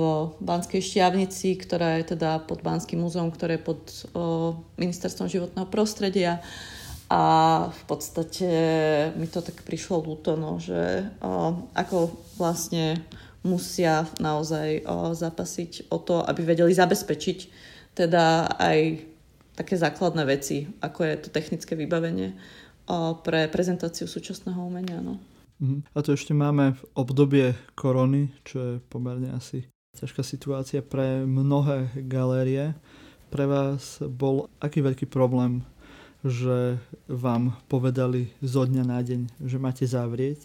Banskej 0.45 0.85
Štiavnici, 0.85 1.57
ktorá 1.57 1.97
je 1.97 2.13
teda 2.13 2.45
pod 2.45 2.61
Banským 2.61 3.01
múzeum, 3.01 3.33
ktoré 3.33 3.57
je 3.57 3.65
pod 3.65 3.81
Ministerstvom 4.77 5.33
životného 5.33 5.65
prostredia. 5.73 6.45
A 7.09 7.25
v 7.73 7.83
podstate 7.89 8.49
mi 9.17 9.29
to 9.29 9.41
tak 9.41 9.65
prišlo 9.65 10.05
ľúto, 10.05 10.37
no, 10.37 10.61
že 10.61 11.09
ako 11.73 12.13
vlastne 12.37 13.01
musia 13.45 14.09
naozaj 14.21 14.85
zapasiť 15.13 15.93
o 15.93 16.01
to, 16.01 16.21
aby 16.21 16.53
vedeli 16.53 16.73
zabezpečiť 16.73 17.39
teda 17.97 18.57
aj 18.61 19.05
také 19.55 19.79
základné 19.79 20.25
veci, 20.27 20.67
ako 20.83 21.01
je 21.05 21.15
to 21.17 21.29
technické 21.31 21.77
vybavenie 21.79 22.35
pre 23.25 23.49
prezentáciu 23.49 24.05
súčasného 24.05 24.61
umenia. 24.61 25.01
No. 25.01 25.20
Mhm. 25.62 25.87
A 25.94 25.99
to 26.03 26.12
ešte 26.12 26.35
máme 26.35 26.75
v 26.75 26.83
obdobie 26.99 27.47
korony, 27.79 28.35
čo 28.44 28.57
je 28.59 28.75
pomerne 28.90 29.31
asi 29.33 29.64
ťažká 29.94 30.27
situácia 30.27 30.83
pre 30.83 31.23
mnohé 31.23 31.94
galérie. 32.11 32.75
Pre 33.31 33.44
vás 33.47 34.03
bol 34.03 34.51
aký 34.59 34.83
veľký 34.83 35.07
problém, 35.07 35.62
že 36.27 36.83
vám 37.07 37.55
povedali 37.70 38.35
zo 38.42 38.66
dňa 38.66 38.85
na 38.85 38.99
deň, 39.05 39.44
že 39.44 39.57
máte 39.62 39.85
zavrieť? 39.87 40.42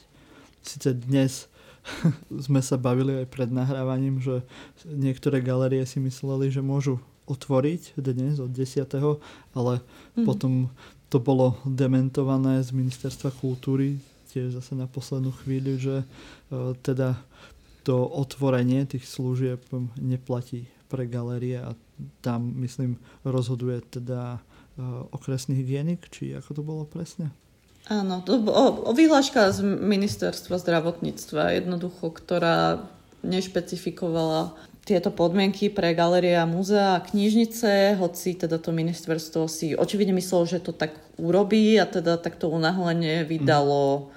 Sice 0.61 0.93
dnes 0.93 1.49
sme 2.45 2.61
sa 2.61 2.77
bavili 2.77 3.25
aj 3.25 3.27
pred 3.31 3.49
nahrávaním, 3.49 4.21
že 4.21 4.45
niektoré 4.85 5.41
galerie 5.41 5.81
si 5.87 5.97
mysleli, 5.97 6.53
že 6.53 6.61
môžu 6.61 7.01
otvoriť 7.29 7.93
dnes 8.01 8.41
od 8.41 8.49
10. 8.49 8.89
ale 9.53 9.73
mm. 10.17 10.25
potom 10.25 10.73
to 11.09 11.17
bolo 11.17 11.57
dementované 11.65 12.61
z 12.61 12.69
ministerstva 12.73 13.33
kultúry 13.33 13.97
tiež 14.29 14.61
zase 14.61 14.77
na 14.77 14.85
poslednú 14.85 15.33
chvíľu, 15.41 15.73
že 15.81 15.97
uh, 16.05 16.77
teda 16.85 17.17
to 17.81 18.05
otvorenie 18.05 18.85
tých 18.85 19.09
služieb 19.09 19.65
neplatí 19.97 20.69
pre 20.85 21.09
galérie 21.09 21.57
a 21.57 21.73
tam, 22.21 22.53
myslím, 22.61 23.01
rozhoduje 23.25 23.81
teda 23.89 24.37
uh, 24.37 25.09
okresný 25.09 25.57
hygienik, 25.57 26.05
či 26.13 26.37
ako 26.37 26.49
to 26.53 26.61
bolo 26.61 26.83
presne? 26.85 27.33
Áno, 27.89 28.21
to 28.21 28.37
o, 28.37 28.65
o 28.85 28.91
vyhláška 28.93 29.49
z 29.49 29.65
ministerstva 29.65 30.61
zdravotníctva, 30.61 31.57
jednoducho, 31.57 32.13
ktorá 32.13 32.85
nešpecifikovala 33.25 34.53
tieto 34.89 35.13
podmienky 35.13 35.69
pre 35.69 35.93
galerie 35.93 36.33
a 36.33 36.49
múzea 36.49 36.97
a 36.97 37.03
knižnice, 37.05 38.01
hoci 38.01 38.33
teda 38.33 38.57
to 38.57 38.73
ministerstvo 38.73 39.45
si 39.45 39.77
očividne 39.77 40.17
myslelo, 40.17 40.49
že 40.49 40.57
to 40.57 40.73
tak 40.73 40.97
urobí 41.21 41.77
a 41.77 41.85
teda 41.85 42.17
takto 42.17 42.49
unáhlenie 42.49 43.21
vydalo 43.21 44.09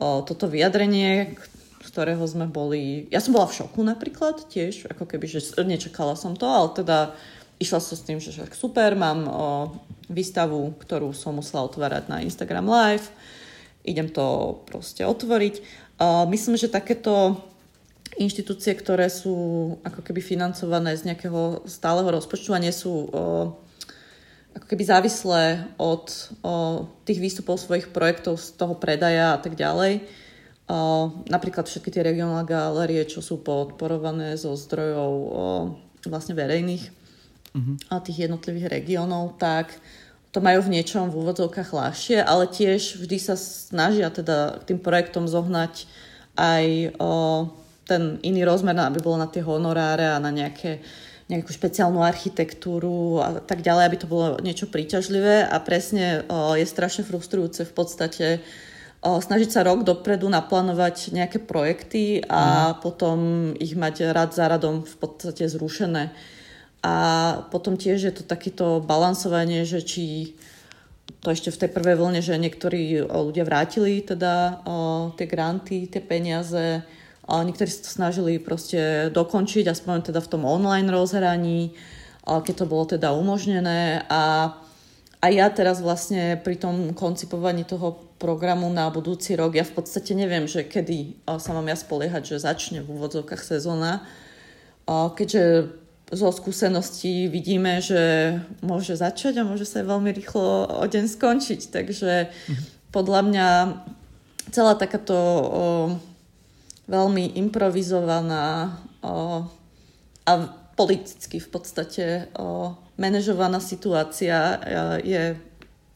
o, 0.00 0.24
toto 0.24 0.48
vyjadrenie, 0.48 1.36
z 1.84 1.88
ktorého 1.92 2.24
sme 2.24 2.48
boli... 2.48 3.04
Ja 3.12 3.20
som 3.20 3.36
bola 3.36 3.44
v 3.44 3.60
šoku 3.60 3.84
napríklad 3.84 4.48
tiež, 4.48 4.88
ako 4.88 5.04
keby, 5.04 5.28
že 5.28 5.44
nečakala 5.60 6.16
som 6.16 6.32
to, 6.32 6.48
ale 6.48 6.72
teda 6.72 7.12
išla 7.60 7.84
som 7.84 7.92
s 7.92 8.06
tým, 8.08 8.16
že 8.16 8.32
super, 8.56 8.96
mám 8.96 9.28
o, 9.28 9.32
výstavu, 10.08 10.72
ktorú 10.80 11.12
som 11.12 11.36
musela 11.36 11.68
otvárať 11.68 12.08
na 12.08 12.24
Instagram 12.24 12.64
Live, 12.64 13.12
idem 13.84 14.08
to 14.08 14.56
proste 14.64 15.04
otvoriť. 15.04 15.60
O, 16.00 16.24
myslím, 16.32 16.56
že 16.56 16.72
takéto 16.72 17.44
inštitúcie, 18.18 18.74
ktoré 18.78 19.10
sú 19.10 19.34
ako 19.82 20.00
keby 20.02 20.22
financované 20.22 20.94
z 20.94 21.10
nejakého 21.10 21.66
stáleho 21.66 22.06
rozpočtu 22.10 22.54
a 22.54 22.62
nie 22.62 22.70
sú 22.70 22.90
o, 22.90 23.04
ako 24.54 24.66
keby 24.70 24.82
závislé 24.86 25.44
od 25.78 26.06
o, 26.40 26.86
tých 27.02 27.18
výstupov 27.18 27.58
svojich 27.58 27.90
projektov, 27.90 28.38
z 28.38 28.54
toho 28.54 28.78
predaja 28.78 29.34
a 29.34 29.38
tak 29.42 29.58
ďalej. 29.58 30.06
O, 30.70 31.10
napríklad 31.26 31.66
všetky 31.66 31.90
tie 31.90 32.06
regionálne 32.06 32.46
galérie, 32.46 33.02
čo 33.04 33.18
sú 33.18 33.42
podporované 33.42 34.38
zo 34.38 34.54
zdrojov 34.54 35.12
o, 35.12 35.30
vlastne 36.06 36.38
verejných 36.38 36.84
mm-hmm. 37.52 37.76
a 37.90 37.98
tých 37.98 38.30
jednotlivých 38.30 38.70
regiónov, 38.70 39.40
tak 39.40 39.74
to 40.34 40.42
majú 40.42 40.66
v 40.66 40.78
niečom 40.78 41.14
v 41.14 41.18
úvodzovkách 41.22 41.70
ľahšie, 41.70 42.18
ale 42.18 42.50
tiež 42.50 42.98
vždy 42.98 43.18
sa 43.22 43.38
snažia 43.38 44.10
teda 44.10 44.66
tým 44.66 44.82
projektom 44.82 45.30
zohnať 45.30 45.86
aj 46.34 46.94
o, 46.98 47.10
ten 47.84 48.18
iný 48.24 48.44
rozmer, 48.44 48.76
aby 48.76 49.00
bolo 49.00 49.20
na 49.20 49.28
tie 49.28 49.44
honoráre 49.44 50.08
a 50.08 50.18
na 50.20 50.32
nejaké, 50.32 50.80
nejakú 51.28 51.52
špeciálnu 51.52 52.00
architektúru 52.00 53.20
a 53.20 53.40
tak 53.40 53.60
ďalej, 53.60 53.84
aby 53.84 53.98
to 54.00 54.10
bolo 54.10 54.40
niečo 54.40 54.68
príťažlivé 54.68 55.44
a 55.44 55.56
presne 55.60 56.24
o, 56.28 56.56
je 56.56 56.64
strašne 56.64 57.04
frustrujúce 57.04 57.64
v 57.64 57.72
podstate 57.72 58.26
o, 59.00 59.20
snažiť 59.20 59.50
sa 59.52 59.64
rok 59.64 59.84
dopredu 59.84 60.28
naplánovať 60.28 61.12
nejaké 61.12 61.40
projekty 61.40 62.24
a 62.24 62.72
mm. 62.72 62.74
potom 62.80 63.18
ich 63.60 63.76
mať 63.76 64.12
rad 64.12 64.32
za 64.32 64.48
radom 64.48 64.84
v 64.84 64.94
podstate 65.00 65.48
zrušené. 65.48 66.12
A 66.84 66.94
potom 67.48 67.80
tiež 67.80 67.96
je 68.04 68.12
to 68.12 68.28
takéto 68.28 68.84
balansovanie, 68.84 69.64
že 69.64 69.80
či 69.80 70.36
to 71.24 71.32
ešte 71.32 71.48
v 71.48 71.60
tej 71.64 71.70
prvej 71.72 71.96
vlne, 71.96 72.20
že 72.20 72.36
niektorí 72.36 73.00
ľudia 73.08 73.48
vrátili 73.48 74.04
teda 74.04 74.60
o, 74.68 74.76
tie 75.16 75.24
granty, 75.24 75.88
tie 75.88 76.04
peniaze, 76.04 76.84
Niektorí 77.24 77.70
sa 77.72 77.80
to 77.80 77.90
snažili 77.90 78.36
proste 78.36 79.08
dokončiť, 79.08 79.64
aspoň 79.72 80.12
teda 80.12 80.20
v 80.20 80.30
tom 80.30 80.42
online 80.44 80.92
rozhraní, 80.92 81.72
keď 82.24 82.54
to 82.64 82.66
bolo 82.68 82.84
teda 82.84 83.16
umožnené. 83.16 84.04
A, 84.12 84.52
a 85.24 85.26
ja 85.32 85.48
teraz 85.48 85.80
vlastne 85.80 86.36
pri 86.36 86.60
tom 86.60 86.92
koncipovaní 86.92 87.64
toho 87.64 87.96
programu 88.20 88.68
na 88.68 88.92
budúci 88.92 89.36
rok, 89.40 89.56
ja 89.56 89.64
v 89.64 89.72
podstate 89.72 90.12
neviem, 90.12 90.44
že 90.44 90.68
kedy 90.68 91.24
sa 91.40 91.56
mám 91.56 91.64
ja 91.64 91.76
spoliehať, 91.76 92.36
že 92.36 92.44
začne 92.44 92.84
v 92.84 92.92
úvodzovkách 92.92 93.40
sezóna. 93.40 94.04
Keďže 94.88 95.72
zo 96.12 96.28
skúseností 96.28 97.32
vidíme, 97.32 97.80
že 97.80 98.36
môže 98.60 99.00
začať 99.00 99.40
a 99.40 99.48
môže 99.48 99.64
sa 99.64 99.80
veľmi 99.80 100.12
rýchlo 100.12 100.68
o 100.68 100.84
deň 100.84 101.08
skončiť. 101.08 101.60
Takže 101.72 102.12
mhm. 102.28 102.64
podľa 102.92 103.20
mňa 103.24 103.46
celá 104.52 104.76
takáto 104.76 105.16
veľmi 106.84 107.36
improvizovaná 107.40 108.76
o, 109.00 109.44
a 110.24 110.32
politicky 110.74 111.40
v 111.40 111.48
podstate 111.48 112.04
o, 112.36 112.76
manažovaná 113.00 113.58
situácia 113.58 114.60
je 115.00 115.36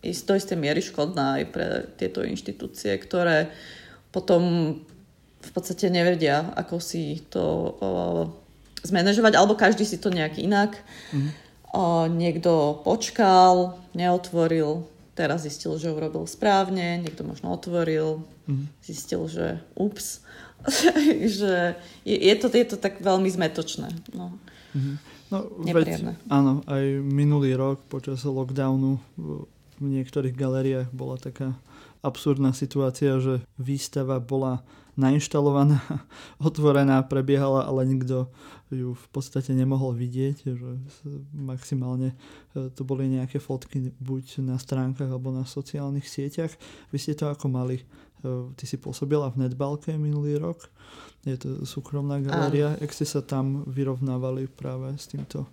do 0.03 0.35
istej 0.39 0.57
miery 0.57 0.81
škodná 0.81 1.43
aj 1.43 1.45
pre 1.51 1.69
tieto 1.99 2.23
inštitúcie, 2.23 2.95
ktoré 2.97 3.51
potom 4.15 4.43
v 5.39 5.51
podstate 5.53 5.91
nevedia, 5.93 6.51
ako 6.57 6.81
si 6.81 7.23
to 7.29 7.45
o, 7.45 7.71
zmanéžovať, 8.83 9.33
alebo 9.37 9.59
každý 9.59 9.85
si 9.85 9.99
to 9.99 10.09
nejak 10.09 10.39
inak. 10.39 10.79
Mm-hmm. 11.13 11.31
O, 11.69 12.09
niekto 12.09 12.81
počkal, 12.87 13.77
neotvoril, 13.93 14.89
teraz 15.13 15.45
zistil, 15.45 15.77
že 15.77 15.93
urobil 15.93 16.25
správne, 16.25 17.03
niekto 17.03 17.27
možno 17.27 17.53
otvoril, 17.53 18.25
mm-hmm. 18.49 18.67
zistil, 18.81 19.27
že 19.29 19.61
ups. 19.77 20.25
že 21.39 21.77
je, 22.05 22.17
je, 22.17 22.35
to, 22.39 22.47
je 22.53 22.67
to 22.69 22.77
tak 22.77 23.01
veľmi 23.01 23.29
zmetočné. 23.29 23.89
No. 24.15 24.37
Mm-hmm. 24.77 24.97
No, 25.29 25.45
veď, 25.61 26.17
áno, 26.33 26.65
aj 26.65 27.05
minulý 27.05 27.53
rok 27.53 27.85
počas 27.93 28.25
lockdownu 28.25 28.97
v 29.21 29.45
niektorých 29.85 30.33
galériách 30.33 30.89
bola 30.89 31.21
taká 31.21 31.53
absurdná 32.01 32.57
situácia, 32.57 33.21
že 33.21 33.45
výstava 33.61 34.25
bola 34.25 34.65
nainštalovaná, 34.99 35.79
otvorená, 36.49 37.07
prebiehala, 37.07 37.69
ale 37.69 37.87
nikto 37.87 38.33
ju 38.69 38.93
v 38.93 39.07
podstate 39.15 39.55
nemohol 39.57 39.97
vidieť, 39.97 40.37
že 40.45 40.71
maximálne 41.33 42.13
e, 42.53 42.69
to 42.69 42.85
boli 42.85 43.09
nejaké 43.09 43.41
fotky 43.41 43.95
buď 43.97 44.45
na 44.45 44.61
stránkach 44.61 45.09
alebo 45.09 45.33
na 45.33 45.49
sociálnych 45.49 46.05
sieťach. 46.05 46.53
Vy 46.93 46.99
ste 47.01 47.17
to 47.17 47.33
ako 47.33 47.49
mali 47.49 47.81
Ty 48.25 48.65
si 48.67 48.77
pôsobila 48.81 49.31
v 49.31 49.47
Netbalke 49.47 49.95
minulý 49.95 50.39
rok. 50.39 50.67
Je 51.23 51.39
to 51.39 51.63
súkromná 51.63 52.19
galéria. 52.19 52.75
Jak 52.83 52.91
ste 52.91 53.07
sa 53.07 53.23
tam 53.23 53.63
vyrovnávali 53.67 54.51
práve 54.51 54.95
s 54.99 55.07
týmto 55.07 55.47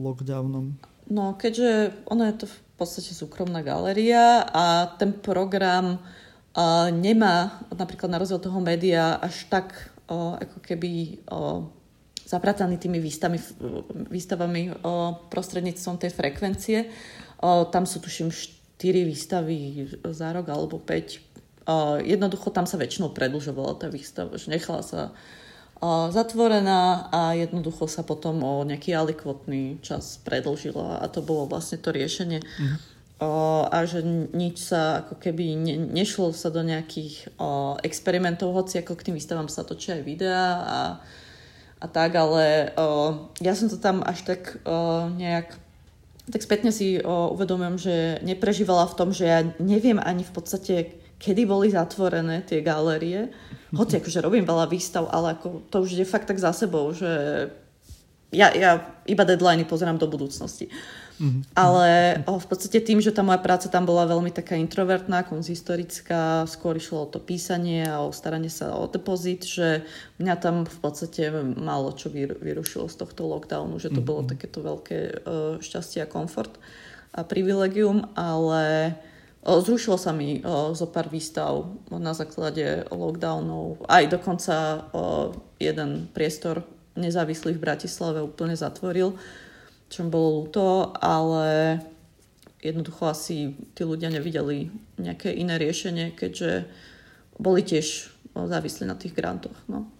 lockdownom? 0.00 0.72
No, 1.10 1.34
keďže 1.34 1.92
ono 2.06 2.22
je 2.30 2.34
to 2.44 2.46
v 2.46 2.58
podstate 2.78 3.12
súkromná 3.12 3.60
galéria 3.60 4.46
a 4.46 4.94
ten 4.94 5.12
program 5.12 5.98
uh, 5.98 6.88
nemá 6.88 7.66
napríklad 7.74 8.08
na 8.08 8.20
rozdiel 8.22 8.40
toho 8.40 8.62
média 8.62 9.18
až 9.18 9.50
tak 9.50 9.90
uh, 10.08 10.38
ako 10.38 10.58
keby 10.62 11.20
uh, 11.28 11.66
zaprataný 12.24 12.78
tými 12.78 13.02
výstavami, 13.02 13.38
výstavami 14.06 14.62
uh, 14.70 15.18
prostredníctvom 15.28 15.98
tej 15.98 16.14
frekvencie. 16.14 16.78
Uh, 17.42 17.66
tam 17.68 17.84
sú 17.84 17.98
tuším 17.98 18.30
4 18.30 18.54
výstavy 19.02 19.56
za 20.14 20.30
rok 20.30 20.46
alebo 20.48 20.78
5 20.78 21.29
jednoducho 22.00 22.50
tam 22.50 22.64
sa 22.64 22.80
väčšinou 22.80 23.12
predlžovala 23.12 23.78
tá 23.78 23.86
výstava, 23.92 24.36
že 24.36 24.50
nechala 24.50 24.82
sa 24.82 25.14
zatvorená 26.12 27.08
a 27.08 27.32
jednoducho 27.32 27.88
sa 27.88 28.04
potom 28.04 28.44
o 28.44 28.60
nejaký 28.68 28.92
alikvotný 28.92 29.80
čas 29.80 30.20
predlžila 30.20 31.00
a 31.00 31.08
to 31.08 31.24
bolo 31.24 31.48
vlastne 31.48 31.80
to 31.80 31.88
riešenie. 31.88 32.44
O, 33.20 33.64
a 33.68 33.84
že 33.84 34.00
nič 34.32 34.72
sa 34.72 35.04
ako 35.04 35.20
keby 35.20 35.52
ne, 35.52 35.76
nešlo 35.92 36.32
sa 36.32 36.48
do 36.48 36.64
nejakých 36.64 37.36
o, 37.36 37.76
experimentov, 37.84 38.56
hoci 38.56 38.80
ako 38.80 38.96
k 38.96 39.12
tým 39.12 39.16
výstavám 39.20 39.48
sa 39.48 39.60
točia 39.60 40.00
aj 40.00 40.08
videá 40.08 40.44
a, 40.64 40.80
a 41.80 41.86
tak, 41.88 42.16
ale 42.16 42.72
o, 42.80 43.28
ja 43.44 43.52
som 43.52 43.68
to 43.68 43.76
tam 43.76 44.00
až 44.04 44.24
tak 44.24 44.56
o, 44.64 45.08
nejak 45.12 45.52
tak 46.32 46.40
spätne 46.40 46.72
si 46.72 46.96
o, 46.96 47.36
uvedomujem, 47.36 47.76
že 47.76 47.96
neprežívala 48.24 48.88
v 48.88 48.96
tom, 48.96 49.12
že 49.12 49.28
ja 49.28 49.44
neviem 49.60 50.00
ani 50.00 50.24
v 50.24 50.32
podstate, 50.32 50.74
kedy 51.20 51.44
boli 51.44 51.68
zatvorené 51.68 52.40
tie 52.48 52.64
galérie. 52.64 53.28
Hoci 53.76 54.00
akože 54.00 54.24
robím 54.24 54.48
veľa 54.48 54.66
výstav, 54.66 55.06
ale 55.12 55.36
ako 55.36 55.68
to 55.68 55.84
už 55.84 56.00
je 56.00 56.08
fakt 56.08 56.26
tak 56.26 56.40
za 56.40 56.56
sebou, 56.56 56.90
že 56.96 57.12
ja, 58.32 58.48
ja 58.56 58.80
iba 59.04 59.26
deadliny 59.28 59.68
pozerám 59.68 60.00
do 60.00 60.08
budúcnosti. 60.08 60.72
Mm-hmm. 61.20 61.52
Ale 61.52 62.16
o, 62.24 62.40
v 62.40 62.46
podstate 62.48 62.80
tým, 62.80 62.96
že 63.04 63.12
tá 63.12 63.20
moja 63.20 63.36
práca 63.36 63.68
tam 63.68 63.84
bola 63.84 64.08
veľmi 64.08 64.32
taká 64.32 64.56
introvertná, 64.56 65.20
konzistorická, 65.28 66.48
skôr 66.48 66.80
išlo 66.80 67.04
o 67.04 67.10
to 67.12 67.20
písanie 67.20 67.84
a 67.84 68.00
o 68.00 68.08
staranie 68.08 68.48
sa 68.48 68.72
o 68.72 68.88
depozit, 68.88 69.44
že 69.44 69.84
mňa 70.16 70.34
tam 70.40 70.64
v 70.64 70.78
podstate 70.80 71.28
málo 71.60 71.92
čo 71.92 72.08
vyrušilo 72.14 72.88
z 72.88 72.96
tohto 72.96 73.28
lockdownu, 73.28 73.76
že 73.76 73.92
to 73.92 74.00
mm-hmm. 74.00 74.08
bolo 74.08 74.22
takéto 74.24 74.64
veľké 74.64 74.98
uh, 74.98 75.12
šťastie 75.60 76.00
a 76.00 76.08
komfort 76.08 76.56
a 77.12 77.20
privilegium, 77.20 78.08
ale 78.16 78.96
zrušilo 79.44 79.96
sa 79.96 80.12
mi 80.12 80.44
zo 80.74 80.86
pár 80.88 81.08
výstav 81.08 81.68
na 81.88 82.12
základe 82.12 82.84
lockdownov. 82.92 83.84
Aj 83.88 84.04
dokonca 84.04 84.84
jeden 85.56 86.12
priestor 86.12 86.64
nezávislý 86.96 87.56
v 87.56 87.64
Bratislave 87.64 88.20
úplne 88.20 88.52
zatvoril 88.56 89.16
čo 89.90 90.06
bolo 90.06 90.46
ľúto, 90.46 90.94
ale 91.02 91.82
jednoducho 92.62 93.10
asi 93.10 93.58
tí 93.74 93.82
ľudia 93.82 94.06
nevideli 94.06 94.70
nejaké 95.02 95.34
iné 95.34 95.58
riešenie, 95.58 96.14
keďže 96.14 96.70
boli 97.42 97.66
tiež 97.66 98.06
závislí 98.38 98.86
na 98.86 98.94
tých 98.94 99.18
grantoch. 99.18 99.58
No. 99.66 99.90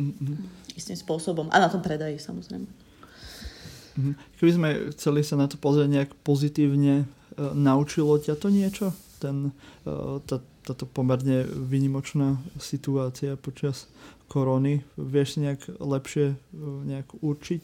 Mm-hmm. 0.00 0.72
Istým 0.80 0.96
spôsobom. 0.96 1.52
A 1.52 1.60
na 1.60 1.68
tom 1.68 1.84
predaji, 1.84 2.16
samozrejme. 2.16 2.64
Mm-hmm. 2.64 4.14
Keby 4.40 4.52
sme 4.56 4.68
chceli 4.96 5.20
sa 5.20 5.36
na 5.36 5.44
to 5.44 5.60
pozrieť 5.60 5.92
nejak 5.92 6.10
pozitívne, 6.24 7.04
naučilo 7.38 8.18
ťa 8.18 8.34
to 8.36 8.48
niečo? 8.48 8.86
Ten, 9.22 9.54
e, 9.86 9.92
tá, 10.26 10.42
táto 10.66 10.84
pomerne 10.84 11.46
vynimočná 11.46 12.40
situácia 12.58 13.38
počas 13.38 13.86
korony. 14.26 14.82
Vieš 14.98 15.38
nejak 15.38 15.78
lepšie 15.78 16.34
e, 16.34 16.36
nejak 16.62 17.22
určiť 17.22 17.62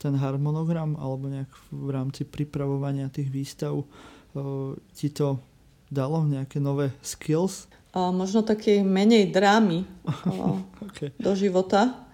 ten 0.00 0.16
harmonogram 0.16 0.96
alebo 0.96 1.28
nejak 1.28 1.50
v 1.68 1.88
rámci 1.92 2.24
pripravovania 2.24 3.12
tých 3.12 3.28
výstav 3.28 3.84
ti 4.94 5.10
to 5.10 5.42
dalo 5.90 6.22
nejaké 6.24 6.62
nové 6.62 6.94
skills? 7.02 7.66
A 7.90 8.14
možno 8.14 8.46
také 8.46 8.86
menej 8.86 9.34
drámy 9.34 9.82
okay. 10.86 11.10
do 11.18 11.34
života, 11.34 12.06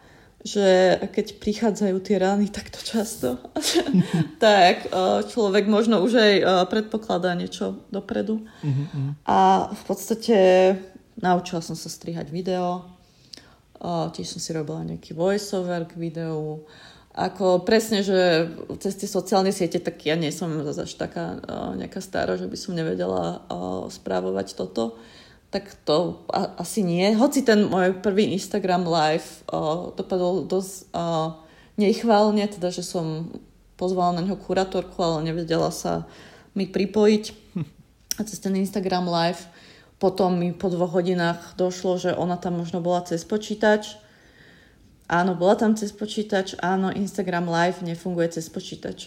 že 0.47 0.95
keď 1.11 1.43
prichádzajú 1.43 1.97
tie 2.07 2.23
rány 2.23 2.47
takto 2.55 2.79
často, 2.79 3.43
tak 4.39 4.87
človek 5.27 5.67
možno 5.67 6.07
už 6.07 6.13
aj 6.15 6.35
predpokladá 6.71 7.35
niečo 7.35 7.83
dopredu. 7.91 8.47
Uh-huh. 8.63 9.19
A 9.27 9.67
v 9.75 9.83
podstate 9.83 10.39
naučila 11.19 11.59
som 11.59 11.75
sa 11.75 11.91
strihať 11.91 12.31
video, 12.31 12.87
tiež 13.83 14.39
som 14.39 14.41
si 14.41 14.55
robila 14.55 14.87
nejaký 14.87 15.19
voiceover 15.19 15.91
k 15.91 15.99
videu, 15.99 16.63
ako 17.17 17.65
presne, 17.65 18.05
že 18.05 18.45
cez 18.77 18.93
tie 19.01 19.09
sociálne 19.09 19.49
siete, 19.49 19.81
tak 19.81 19.99
ja 20.05 20.21
nie 20.21 20.29
som 20.29 20.53
zase 20.69 21.01
taká 21.01 21.41
nejaká 21.75 22.05
stará, 22.05 22.37
že 22.37 22.45
by 22.45 22.57
som 22.61 22.77
nevedela 22.77 23.41
správovať 23.89 24.53
toto. 24.53 25.01
Tak 25.51 25.73
to 25.87 26.27
asi 26.59 26.83
nie. 26.83 27.15
Hoci 27.15 27.47
ten 27.47 27.71
môj 27.71 28.03
prvý 28.03 28.35
Instagram 28.35 28.85
live 28.85 29.29
uh, 29.49 29.95
dopadol 29.95 30.45
dosť 30.45 30.91
uh, 30.91 31.39
nechválne, 31.79 32.45
teda, 32.51 32.69
že 32.75 32.83
som 32.83 33.31
pozvala 33.79 34.21
na 34.21 34.27
neho 34.27 34.37
kurátorku, 34.37 34.99
ale 34.99 35.31
nevedela 35.31 35.71
sa 35.71 36.05
mi 36.57 36.67
pripojiť. 36.67 37.25
A 38.17 38.25
cez 38.25 38.41
ten 38.41 38.57
Instagram 38.57 39.07
live 39.07 39.41
potom 39.97 40.37
mi 40.37 40.53
po 40.53 40.69
dvoch 40.69 40.93
hodinách 40.93 41.57
došlo, 41.57 41.97
že 41.97 42.11
ona 42.13 42.37
tam 42.37 42.61
možno 42.61 42.85
bola 42.85 43.05
cez 43.05 43.25
počítač 43.25 43.97
Áno, 45.07 45.39
bola 45.39 45.55
tam 45.55 45.79
cez 45.79 45.95
počítač, 45.95 46.59
áno, 46.59 46.91
Instagram 46.91 47.47
Live 47.47 47.79
nefunguje 47.87 48.27
cez 48.35 48.51
počítač. 48.51 49.07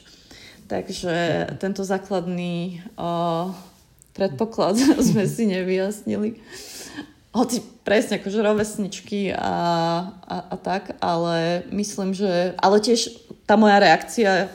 Takže 0.71 1.43
tento 1.60 1.84
základný 1.84 2.80
o, 2.95 3.52
predpoklad 4.13 4.78
sme 5.10 5.26
si 5.26 5.50
nevyjasnili. 5.50 6.39
Hoci 7.30 7.62
presne 7.86 8.17
akože 8.17 8.41
rovesničky 8.41 9.30
a, 9.38 9.54
a, 10.26 10.38
a 10.50 10.56
tak, 10.58 10.98
ale 10.98 11.62
myslím, 11.69 12.17
že... 12.17 12.58
Ale 12.58 12.82
tiež 12.82 13.13
tá 13.45 13.54
moja 13.54 13.78
reakcia, 13.78 14.50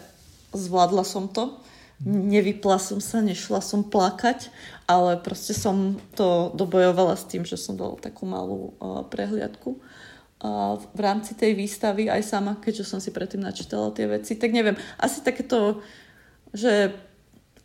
zvládla 0.50 1.06
som 1.06 1.30
to, 1.30 1.54
nevypla 2.02 2.82
som 2.82 2.98
sa, 2.98 3.22
nešla 3.22 3.62
som 3.62 3.86
plakať, 3.86 4.50
ale 4.90 5.22
proste 5.22 5.54
som 5.54 6.02
to 6.18 6.50
dobojovala 6.58 7.14
s 7.14 7.24
tým, 7.30 7.46
že 7.46 7.54
som 7.54 7.78
dala 7.78 7.94
takú 7.94 8.26
malú 8.26 8.74
o, 8.82 9.06
prehliadku 9.06 9.78
v 10.94 11.00
rámci 11.00 11.32
tej 11.32 11.56
výstavy 11.56 12.12
aj 12.12 12.20
sama, 12.20 12.60
keďže 12.60 12.84
som 12.84 12.98
si 13.00 13.08
predtým 13.08 13.40
načítala 13.40 13.88
tie 13.96 14.04
veci. 14.04 14.36
Tak 14.36 14.52
neviem, 14.52 14.76
asi 15.00 15.24
takéto, 15.24 15.80
že 16.52 16.92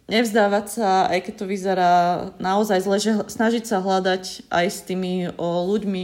nevzdávať 0.10 0.66
sa, 0.68 0.90
aj 1.08 1.30
keď 1.30 1.34
to 1.38 1.46
vyzerá 1.46 1.94
naozaj 2.42 2.82
zle, 2.82 2.98
že 2.98 3.12
snažiť 3.30 3.64
sa 3.64 3.80
hľadať 3.80 4.50
aj 4.50 4.66
s 4.66 4.80
tými 4.84 5.30
o, 5.38 5.70
ľuďmi, 5.70 6.04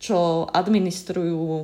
čo 0.00 0.48
administrujú 0.48 1.44
o, 1.44 1.58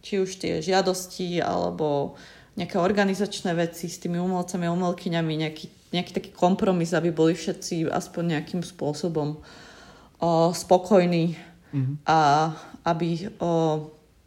či 0.00 0.18
už 0.18 0.40
tie 0.40 0.64
žiadosti 0.64 1.38
alebo 1.44 2.16
nejaké 2.56 2.80
organizačné 2.80 3.52
veci 3.52 3.92
s 3.92 4.00
tými 4.00 4.16
umelcami 4.16 4.64
a 4.64 4.72
umelkyňami, 4.72 5.32
nejaký, 5.44 5.66
nejaký 5.92 6.12
taký 6.16 6.30
kompromis, 6.32 6.96
aby 6.96 7.12
boli 7.12 7.36
všetci 7.36 7.92
aspoň 7.92 8.40
nejakým 8.40 8.64
spôsobom 8.64 9.36
o, 9.36 10.30
spokojní 10.50 11.36
mm-hmm. 11.36 11.96
a 12.08 12.50
aby 12.88 13.28
o, 13.36 13.50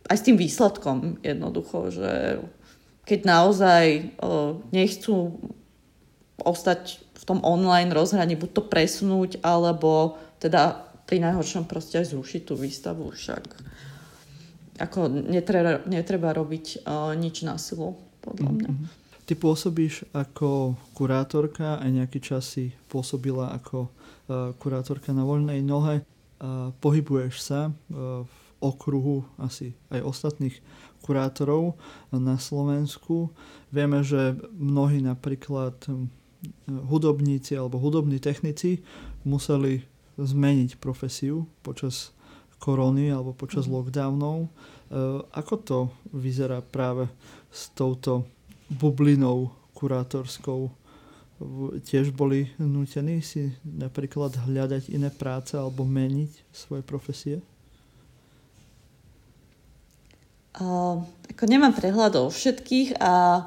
aj 0.05 0.15
s 0.15 0.25
tým 0.25 0.38
výsledkom 0.38 1.17
jednoducho, 1.25 1.89
že 1.89 2.12
keď 3.10 3.19
naozaj 3.25 3.86
o, 4.21 4.62
nechcú 4.69 5.41
ostať 6.43 7.02
v 7.19 7.23
tom 7.28 7.39
online 7.43 7.91
rozhraní, 7.91 8.39
buď 8.39 8.49
to 8.56 8.63
presunúť, 8.65 9.43
alebo 9.43 10.15
teda 10.39 10.88
pri 11.10 11.19
najhoršom 11.25 11.65
proste 11.65 11.99
aj 11.99 12.15
zrušiť 12.15 12.41
tú 12.47 12.54
výstavu 12.56 13.10
však. 13.12 13.43
Ako 14.80 15.12
netreba, 15.12 15.84
netreba 15.89 16.32
robiť 16.32 16.88
o, 16.88 17.12
nič 17.17 17.43
na 17.43 17.60
silu, 17.60 17.99
podľa 18.23 18.49
mňa. 18.56 18.69
Mm-hmm. 18.71 18.97
Ty 19.28 19.34
pôsobíš 19.38 20.10
ako 20.10 20.73
kurátorka, 20.97 21.78
aj 21.78 21.89
nejaký 21.91 22.17
čas 22.17 22.49
si 22.49 22.73
pôsobila 22.89 23.54
ako 23.54 23.86
uh, 23.86 24.58
kurátorka 24.58 25.13
na 25.13 25.21
voľnej 25.21 25.62
nohe. 25.62 26.02
Uh, 26.41 26.73
pohybuješ 26.82 27.36
sa 27.38 27.69
uh, 27.69 28.25
v 28.25 28.34
okruhu 28.58 29.21
asi 29.38 29.78
aj 29.93 30.02
ostatných 30.02 30.58
kurátorov 31.06 31.78
na 32.10 32.41
Slovensku. 32.41 33.30
Vieme, 33.69 34.02
že 34.02 34.34
mnohí 34.58 34.99
napríklad 35.06 35.78
hudobníci 36.67 37.58
alebo 37.58 37.80
hudobní 37.80 38.19
technici 38.19 38.80
museli 39.28 39.84
zmeniť 40.19 40.80
profesiu 40.80 41.47
počas 41.63 42.12
korony 42.60 43.12
alebo 43.12 43.32
počas 43.32 43.67
mm. 43.67 43.71
lockdownov. 43.71 44.38
E, 44.45 44.49
ako 45.32 45.54
to 45.63 45.80
vyzerá 46.12 46.60
práve 46.60 47.08
s 47.52 47.71
touto 47.71 48.28
bublinou 48.67 49.52
kurátorskou? 49.75 50.71
Tiež 51.88 52.12
boli 52.12 52.52
nutení 52.60 53.23
si 53.23 53.56
napríklad 53.63 54.36
hľadať 54.43 54.91
iné 54.91 55.08
práce 55.08 55.56
alebo 55.56 55.88
meniť 55.88 56.52
svoje 56.52 56.84
profesie? 56.84 57.39
Uh, 60.60 60.99
ako 61.32 61.43
nemám 61.47 61.71
prehľad 61.71 62.19
o 62.19 62.28
všetkých 62.28 62.99
a 62.99 63.39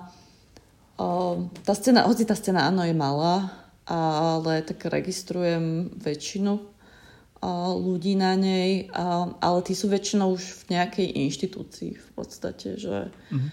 uh, 0.99 1.37
tá 1.63 1.73
scéna, 1.73 2.09
hoci 2.09 2.27
tá 2.27 2.35
scéna 2.35 2.69
áno 2.69 2.83
je 2.85 2.97
malá, 2.97 3.53
ale 3.87 4.63
tak 4.63 4.87
registrujem 4.87 5.91
väčšinu 5.99 6.73
ľudí 7.83 8.15
na 8.15 8.39
nej, 8.39 8.87
ale 9.43 9.59
tí 9.67 9.75
sú 9.75 9.91
väčšinou 9.91 10.39
už 10.39 10.63
v 10.63 10.79
nejakej 10.79 11.09
inštitúcii 11.27 11.93
v 11.99 12.11
podstate, 12.15 12.79
že 12.79 13.11
mm-hmm. 13.11 13.51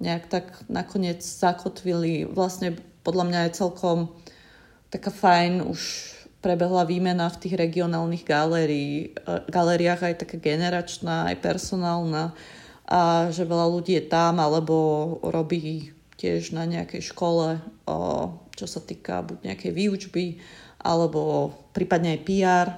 nejak 0.00 0.24
tak 0.32 0.46
nakoniec 0.72 1.20
zakotvili, 1.20 2.24
vlastne 2.24 2.80
podľa 3.04 3.24
mňa 3.28 3.40
je 3.44 3.58
celkom 3.60 4.08
taká 4.88 5.12
fajn 5.12 5.68
už 5.68 5.80
prebehla 6.40 6.88
výmena 6.88 7.28
v 7.28 7.40
tých 7.44 7.60
regionálnych 7.60 8.24
galérií, 8.24 9.12
e, 9.12 9.32
galériách 9.52 10.06
aj 10.06 10.14
taká 10.24 10.36
generačná, 10.40 11.28
aj 11.28 11.44
personálna 11.44 12.32
a 12.88 13.28
že 13.28 13.44
veľa 13.44 13.68
ľudí 13.68 14.00
je 14.00 14.04
tam 14.08 14.40
alebo 14.40 15.18
robí 15.20 15.92
tiež 16.18 16.50
na 16.52 16.66
nejakej 16.66 17.14
škole 17.14 17.62
čo 18.58 18.66
sa 18.66 18.82
týka 18.82 19.22
buď 19.22 19.38
nejakej 19.46 19.70
výučby, 19.70 20.24
alebo 20.82 21.54
prípadne 21.70 22.18
aj 22.18 22.20
PR. 22.26 22.68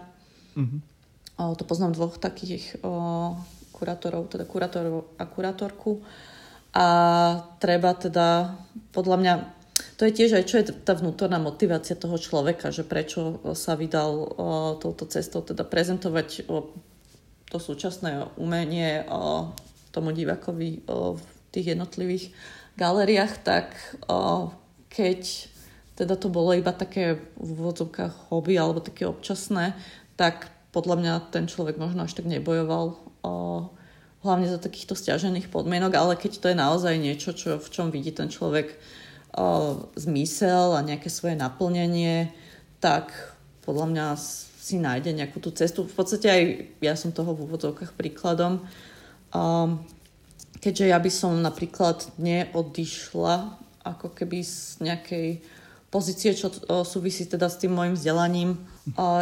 Mm-hmm. 0.61 0.80
To 1.41 1.64
poznám 1.64 1.97
dvoch 1.97 2.20
takých 2.20 2.76
kurátorov, 3.72 4.28
teda 4.28 4.45
kurátorov 4.45 5.09
a 5.16 5.24
kurátorku. 5.24 6.05
A 6.76 6.86
treba 7.57 7.97
teda, 7.97 8.53
podľa 8.93 9.16
mňa, 9.16 9.34
to 9.97 10.05
je 10.05 10.12
tiež 10.12 10.36
aj 10.36 10.45
čo 10.45 10.61
je 10.61 10.70
tá 10.84 10.93
vnútorná 10.93 11.41
motivácia 11.41 11.97
toho 11.97 12.20
človeka, 12.20 12.68
že 12.68 12.84
prečo 12.84 13.41
sa 13.57 13.74
vydal 13.74 14.12
o, 14.12 14.26
touto 14.78 15.09
cestou, 15.09 15.43
teda 15.43 15.66
prezentovať 15.66 16.47
o, 16.47 16.70
to 17.51 17.59
súčasné 17.59 18.38
umenie 18.38 19.03
o, 19.09 19.51
tomu 19.91 20.14
divákovi 20.14 20.86
o, 20.86 21.18
v 21.18 21.24
tých 21.51 21.74
jednotlivých 21.74 22.30
galériách, 22.81 23.45
tak 23.45 23.76
keď 24.89 25.51
teda 26.01 26.16
to 26.16 26.33
bolo 26.33 26.57
iba 26.57 26.72
také 26.72 27.20
v 27.37 27.49
úvodzovkách 27.61 28.33
hobby 28.33 28.57
alebo 28.57 28.81
také 28.81 29.05
občasné, 29.05 29.76
tak 30.16 30.49
podľa 30.72 30.97
mňa 30.97 31.12
ten 31.28 31.45
človek 31.45 31.76
možno 31.76 32.09
až 32.09 32.16
tak 32.16 32.24
nebojoval 32.24 32.97
o, 33.20 33.35
hlavne 34.24 34.49
za 34.49 34.57
takýchto 34.57 34.97
stiažených 34.97 35.53
podmienok, 35.53 35.93
ale 35.93 36.12
keď 36.16 36.41
to 36.41 36.47
je 36.49 36.57
naozaj 36.57 36.95
niečo, 36.97 37.37
čo, 37.37 37.61
v 37.61 37.68
čom 37.68 37.93
vidí 37.93 38.16
ten 38.16 38.33
človek 38.33 38.72
o, 39.37 39.85
zmysel 39.93 40.72
a 40.72 40.81
nejaké 40.81 41.12
svoje 41.12 41.37
naplnenie, 41.37 42.33
tak 42.81 43.12
podľa 43.68 43.87
mňa 43.93 44.07
si 44.61 44.81
nájde 44.81 45.12
nejakú 45.12 45.37
tú 45.37 45.53
cestu. 45.53 45.85
V 45.85 45.93
podstate 45.93 46.33
aj 46.33 46.43
ja 46.81 46.97
som 46.97 47.12
toho 47.12 47.37
v 47.37 47.45
úvodzovkách 47.45 47.93
príkladom. 47.93 48.64
Um, 49.37 49.85
keďže 50.61 50.86
ja 50.92 51.00
by 51.00 51.11
som 51.11 51.40
napríklad 51.40 52.06
neodišla 52.20 53.58
ako 53.80 54.12
keby 54.12 54.44
z 54.44 54.84
nejakej 54.84 55.28
pozície, 55.90 56.36
čo 56.36 56.52
súvisí 56.86 57.26
teda 57.26 57.50
s 57.50 57.58
tým 57.58 57.74
môjim 57.74 57.98
vzdelaním. 57.98 58.61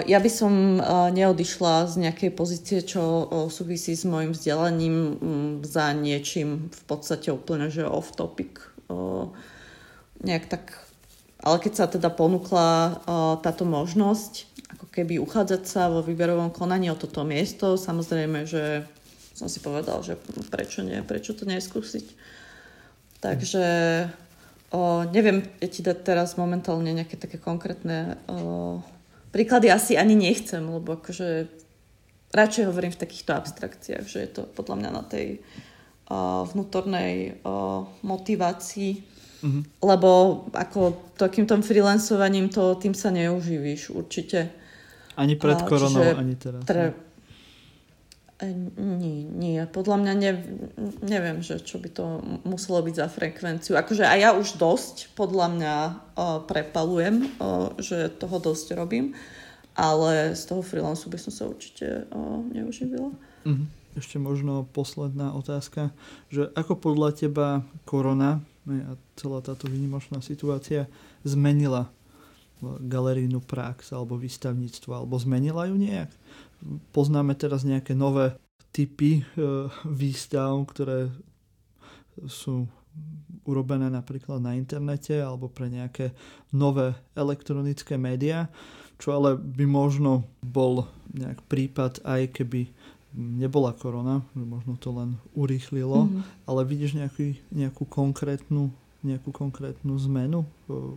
Ja 0.04 0.20
by 0.20 0.30
som 0.30 0.82
neodišla 1.14 1.88
z 1.88 1.94
nejakej 2.04 2.30
pozície, 2.36 2.84
čo 2.84 3.24
súvisí 3.48 3.96
s 3.96 4.04
môjim 4.04 4.36
vzdelaním 4.36 5.16
za 5.64 5.96
niečím 5.96 6.68
v 6.68 6.82
podstate 6.84 7.32
úplne, 7.32 7.72
že 7.72 7.88
off 7.88 8.12
topic. 8.12 8.60
Nejak 10.20 10.50
tak 10.50 10.64
ale 11.38 11.62
keď 11.62 11.72
sa 11.72 11.86
teda 11.86 12.10
ponúkla 12.10 12.98
táto 13.46 13.62
možnosť, 13.62 14.50
ako 14.74 14.90
keby 14.90 15.22
uchádzať 15.22 15.62
sa 15.64 15.86
vo 15.86 16.02
výberovom 16.02 16.50
konaní 16.50 16.90
o 16.90 16.98
toto 16.98 17.22
miesto, 17.22 17.78
samozrejme, 17.78 18.42
že 18.42 18.82
som 19.38 19.46
si 19.46 19.62
povedal, 19.62 20.02
že 20.02 20.18
prečo 20.50 20.82
nie, 20.82 20.98
prečo 21.06 21.38
to 21.38 21.46
neskúsiť. 21.46 22.06
Takže 23.22 23.64
O, 24.68 25.00
neviem 25.08 25.40
ti 25.64 25.80
dať 25.80 25.98
teraz 26.04 26.36
momentálne 26.36 26.92
nejaké 26.92 27.16
také 27.16 27.40
konkrétne 27.40 28.20
o, 28.28 28.84
príklady. 29.32 29.72
Asi 29.72 29.96
ani 29.96 30.12
nechcem, 30.12 30.60
lebo 30.60 31.00
akože 31.00 31.48
radšej 32.36 32.68
hovorím 32.68 32.92
v 32.92 33.00
takýchto 33.00 33.32
abstrakciách, 33.32 34.04
že 34.04 34.18
je 34.20 34.30
to 34.36 34.42
podľa 34.44 34.76
mňa 34.76 34.90
na 34.92 35.04
tej 35.08 35.40
o, 36.12 36.44
vnútornej 36.52 37.40
o, 37.40 37.88
motivácii. 38.04 38.92
Mm-hmm. 39.38 39.62
Lebo 39.80 40.10
ako 40.52 41.14
takým 41.16 41.48
tom 41.48 41.64
freelancovaním 41.64 42.52
to 42.52 42.76
tým 42.76 42.92
sa 42.92 43.08
neuživíš 43.08 43.96
určite. 43.96 44.52
Ani 45.16 45.40
pred 45.40 45.64
koronou, 45.64 46.12
ani 46.12 46.36
teraz. 46.36 46.60
Tre, 46.68 46.92
nie, 48.46 49.26
nie. 49.26 49.58
Podľa 49.66 49.96
mňa 49.98 50.12
ne, 50.14 50.32
neviem, 51.02 51.42
že 51.42 51.58
čo 51.58 51.82
by 51.82 51.90
to 51.90 52.22
muselo 52.46 52.78
byť 52.86 52.94
za 52.94 53.08
frekvenciu. 53.10 53.74
Akože 53.74 54.06
aj 54.06 54.18
ja 54.22 54.30
už 54.38 54.54
dosť, 54.54 55.10
podľa 55.18 55.46
mňa, 55.58 55.74
o, 56.14 56.26
prepalujem, 56.46 57.26
o, 57.42 57.74
že 57.82 58.06
toho 58.14 58.38
dosť 58.38 58.78
robím, 58.78 59.18
ale 59.74 60.38
z 60.38 60.42
toho 60.46 60.62
freelancu 60.62 61.10
by 61.10 61.18
som 61.18 61.32
sa 61.34 61.44
určite 61.50 62.06
o, 62.14 62.46
neuživila. 62.54 63.10
Mhm. 63.42 63.64
Ešte 63.98 64.22
možno 64.22 64.62
posledná 64.70 65.34
otázka, 65.34 65.90
že 66.30 66.46
ako 66.54 66.78
podľa 66.78 67.18
teba 67.18 67.48
korona 67.82 68.38
a 68.68 68.94
celá 69.18 69.42
táto 69.42 69.66
výnimočná 69.66 70.22
situácia 70.22 70.86
zmenila 71.26 71.90
galerijnú 72.62 73.42
prax 73.42 73.90
alebo 73.94 74.18
výstavníctvo, 74.18 74.90
alebo 74.92 75.14
zmenila 75.18 75.66
ju 75.66 75.74
nejak? 75.78 76.10
Poznáme 76.92 77.34
teraz 77.38 77.62
nejaké 77.62 77.94
nové 77.94 78.34
typy 78.74 79.20
e, 79.20 79.22
výstav, 79.86 80.54
ktoré 80.68 81.08
sú 82.26 82.66
urobené 83.48 83.88
napríklad 83.88 84.42
na 84.42 84.58
internete 84.58 85.16
alebo 85.16 85.48
pre 85.48 85.70
nejaké 85.70 86.12
nové 86.52 86.92
elektronické 87.14 87.96
médiá, 87.96 88.50
čo 88.98 89.14
ale 89.14 89.38
by 89.38 89.64
možno 89.64 90.26
bol 90.42 90.84
nejak 91.14 91.40
prípad 91.46 92.02
aj 92.02 92.34
keby 92.34 92.68
nebola 93.16 93.72
korona, 93.72 94.20
možno 94.36 94.76
to 94.76 94.92
len 94.92 95.16
urýchlilo, 95.32 96.06
mm-hmm. 96.06 96.22
ale 96.44 96.60
vidíš 96.68 97.00
nejaký, 97.00 97.40
nejakú, 97.48 97.88
konkrétnu, 97.88 98.68
nejakú 99.00 99.32
konkrétnu 99.32 99.96
zmenu, 100.10 100.44
e, 100.44 100.48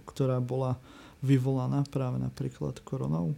ktorá 0.09 0.43
bola 0.43 0.76
vyvolaná 1.24 1.86
práve 1.88 2.20
napríklad 2.20 2.82
koronou? 2.84 3.38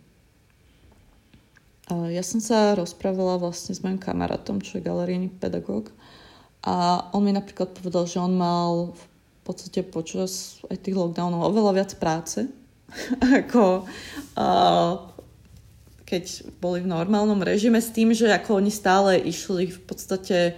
Ja 1.91 2.23
som 2.23 2.39
sa 2.39 2.79
rozprávala 2.79 3.35
vlastne 3.35 3.75
s 3.75 3.83
mojim 3.83 3.99
kamarátom, 3.99 4.63
čo 4.63 4.79
je 4.79 4.87
galerijný 4.87 5.27
pedagóg. 5.27 5.91
A 6.63 7.07
on 7.11 7.27
mi 7.27 7.35
napríklad 7.35 7.75
povedal, 7.75 8.07
že 8.07 8.23
on 8.23 8.39
mal 8.39 8.95
v 8.95 9.05
podstate 9.43 9.83
počas 9.83 10.63
aj 10.71 10.79
tých 10.79 10.95
lockdownov 10.95 11.51
oveľa 11.51 11.71
viac 11.75 11.91
práce, 11.99 12.47
ako 13.43 13.83
uh, 14.39 15.11
keď 16.07 16.23
boli 16.63 16.79
v 16.79 16.87
normálnom 16.87 17.43
režime 17.43 17.83
s 17.83 17.91
tým, 17.91 18.15
že 18.15 18.31
ako 18.31 18.63
oni 18.63 18.71
stále 18.71 19.19
išli 19.19 19.67
v 19.67 19.81
podstate 19.83 20.55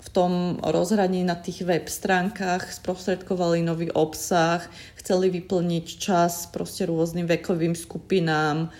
v 0.00 0.08
tom 0.12 0.60
rozhraní 0.60 1.24
na 1.24 1.36
tých 1.36 1.64
web 1.64 1.88
stránkach, 1.88 2.72
sprostredkovali 2.72 3.64
nový 3.64 3.92
obsah, 3.92 4.64
chceli 4.96 5.28
vyplniť 5.28 5.86
čas 5.96 6.48
proste 6.48 6.88
rôznym 6.88 7.28
vekovým 7.28 7.72
skupinám, 7.76 8.72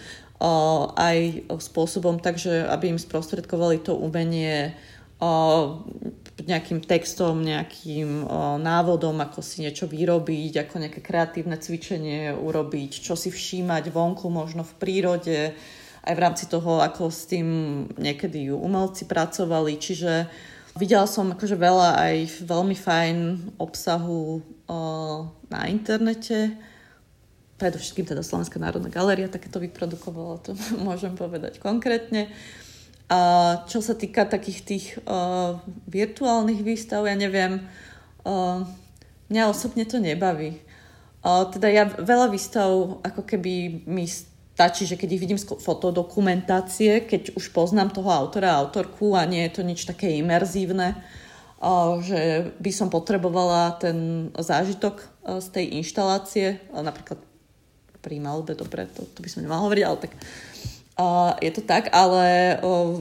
aj 0.97 1.47
spôsobom 1.61 2.17
takže 2.17 2.65
aby 2.65 2.97
im 2.97 3.01
sprostredkovali 3.01 3.85
to 3.85 3.93
umenie 3.93 4.73
nejakým 6.41 6.81
textom, 6.81 7.45
nejakým 7.45 8.25
návodom, 8.65 9.21
ako 9.21 9.45
si 9.45 9.61
niečo 9.61 9.85
vyrobiť, 9.85 10.65
ako 10.65 10.75
nejaké 10.81 11.01
kreatívne 11.05 11.61
cvičenie 11.61 12.33
urobiť, 12.33 13.05
čo 13.05 13.13
si 13.13 13.29
všímať 13.29 13.93
vonku, 13.93 14.33
možno 14.33 14.65
v 14.65 14.73
prírode, 14.81 15.53
aj 16.01 16.15
v 16.17 16.23
rámci 16.25 16.49
toho, 16.49 16.81
ako 16.81 17.13
s 17.13 17.29
tým 17.29 17.49
niekedy 18.01 18.49
umelci 18.49 19.05
pracovali. 19.05 19.77
Čiže 19.77 20.33
videla 20.81 21.05
som 21.05 21.37
akože 21.37 21.61
veľa 21.61 22.01
aj 22.01 22.17
veľmi 22.41 22.77
fajn 22.81 23.17
obsahu 23.61 24.41
na 25.53 25.61
internete 25.69 26.57
predovšetkým 27.61 28.09
teda 28.09 28.25
Slovenská 28.25 28.57
národná 28.57 28.89
galéria 28.89 29.29
takéto 29.29 29.61
vyprodukovala, 29.61 30.41
to 30.41 30.57
môžem 30.89 31.13
povedať 31.13 31.61
konkrétne. 31.61 32.33
A 33.11 33.21
čo 33.67 33.85
sa 33.85 33.93
týka 33.93 34.25
takých 34.25 34.61
tých 34.65 34.87
uh, 35.03 35.59
virtuálnych 35.91 36.63
výstav, 36.63 37.05
ja 37.05 37.19
neviem, 37.19 37.59
uh, 38.23 38.63
mňa 39.29 39.51
osobne 39.51 39.83
to 39.85 39.99
nebaví. 39.99 40.63
Uh, 41.21 41.45
teda 41.51 41.69
ja 41.69 41.85
veľa 41.91 42.31
výstav 42.31 42.71
ako 43.03 43.27
keby 43.27 43.83
mi 43.85 44.07
stačí, 44.07 44.87
že 44.87 44.95
keď 44.95 45.09
ich 45.11 45.23
vidím 45.27 45.41
z 45.43 45.49
fotodokumentácie, 45.59 47.03
keď 47.09 47.35
už 47.35 47.51
poznám 47.51 47.91
toho 47.91 48.13
autora 48.15 48.55
a 48.55 48.61
autorku 48.63 49.19
a 49.19 49.27
nie 49.27 49.43
je 49.49 49.59
to 49.59 49.63
nič 49.65 49.89
také 49.89 50.21
imerzívne, 50.21 51.01
že 52.05 52.53
by 52.61 52.73
som 52.73 52.93
potrebovala 52.93 53.81
ten 53.81 54.29
zážitok 54.37 55.01
z 55.41 55.47
tej 55.49 55.81
inštalácie, 55.81 56.61
napríklad 56.73 57.30
pri 58.01 58.17
malbe, 58.21 58.57
dobre, 58.57 58.89
to, 58.91 59.05
to 59.05 59.19
by 59.21 59.29
som 59.29 59.45
nemala 59.45 59.65
hovoriť, 59.69 59.85
ale 59.85 59.99
tak 60.01 60.13
uh, 60.99 61.33
je 61.39 61.51
to 61.53 61.63
tak, 61.65 61.93
ale 61.93 62.57
uh, 62.61 63.01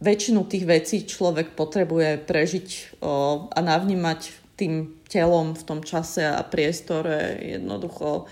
väčšinu 0.00 0.46
tých 0.48 0.64
vecí 0.64 0.96
človek 1.04 1.52
potrebuje 1.58 2.22
prežiť 2.24 2.68
uh, 3.02 3.50
a 3.50 3.58
navnímať 3.60 4.20
tým 4.54 5.02
telom 5.10 5.56
v 5.56 5.62
tom 5.66 5.80
čase 5.80 6.22
a 6.22 6.40
priestore 6.44 7.40
jednoducho 7.40 8.28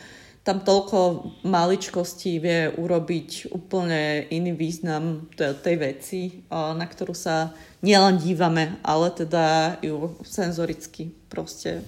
tam 0.49 0.65
toľko 0.65 1.29
maličkostí 1.45 2.41
vie 2.41 2.73
urobiť 2.73 3.53
úplne 3.53 4.25
iný 4.33 4.57
význam 4.57 5.29
tej 5.37 5.77
veci, 5.77 6.21
na 6.49 6.89
ktorú 6.89 7.13
sa 7.13 7.53
nielen 7.85 8.17
dívame, 8.17 8.81
ale 8.81 9.13
teda 9.13 9.77
ju 9.85 10.17
senzoricky 10.25 11.13
proste 11.29 11.85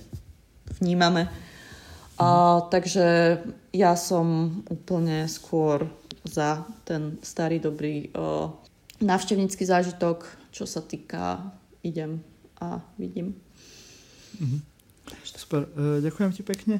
vnímame. 0.76 1.32
A, 2.20 2.60
takže 2.68 3.40
ja 3.72 3.96
som 3.96 4.60
úplne 4.68 5.24
skôr 5.24 5.88
za 6.28 6.68
ten 6.84 7.16
starý 7.24 7.56
dobrý 7.56 8.12
o, 8.12 8.60
návštevnícky 9.00 9.64
zážitok, 9.64 10.28
čo 10.52 10.68
sa 10.68 10.84
týka 10.84 11.40
idem 11.80 12.20
a 12.60 12.84
vidím. 13.00 13.40
Mhm. 14.36 14.60
Super, 15.24 15.66
e, 15.72 16.04
ďakujem 16.04 16.30
ti 16.36 16.42
pekne. 16.44 16.76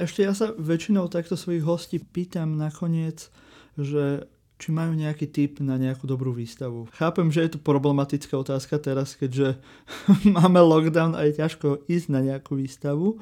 Ešte 0.00 0.24
ja 0.24 0.32
sa 0.32 0.56
väčšinou 0.56 1.12
takto 1.12 1.36
svojich 1.36 1.60
hostí 1.60 2.00
pýtam 2.00 2.56
nakoniec, 2.56 3.28
že 3.76 4.24
či 4.58 4.74
majú 4.74 4.96
nejaký 4.96 5.30
tip 5.30 5.62
na 5.62 5.78
nejakú 5.78 6.08
dobrú 6.08 6.34
výstavu. 6.34 6.90
Chápem, 6.98 7.30
že 7.30 7.46
je 7.46 7.50
to 7.54 7.60
problematická 7.62 8.34
otázka 8.34 8.80
teraz, 8.80 9.14
keďže 9.14 9.60
máme 10.36 10.58
lockdown 10.58 11.14
a 11.14 11.28
je 11.28 11.38
ťažko 11.38 11.86
ísť 11.86 12.08
na 12.10 12.20
nejakú 12.24 12.58
výstavu, 12.58 13.20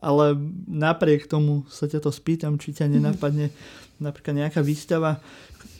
ale 0.00 0.36
napriek 0.66 1.28
tomu 1.28 1.68
sa 1.68 1.84
ťa 1.86 2.00
to 2.00 2.10
spýtam, 2.10 2.56
či 2.56 2.72
ťa 2.72 2.88
nenapadne 2.88 3.52
napríklad 4.00 4.48
nejaká 4.48 4.64
výstava, 4.64 5.20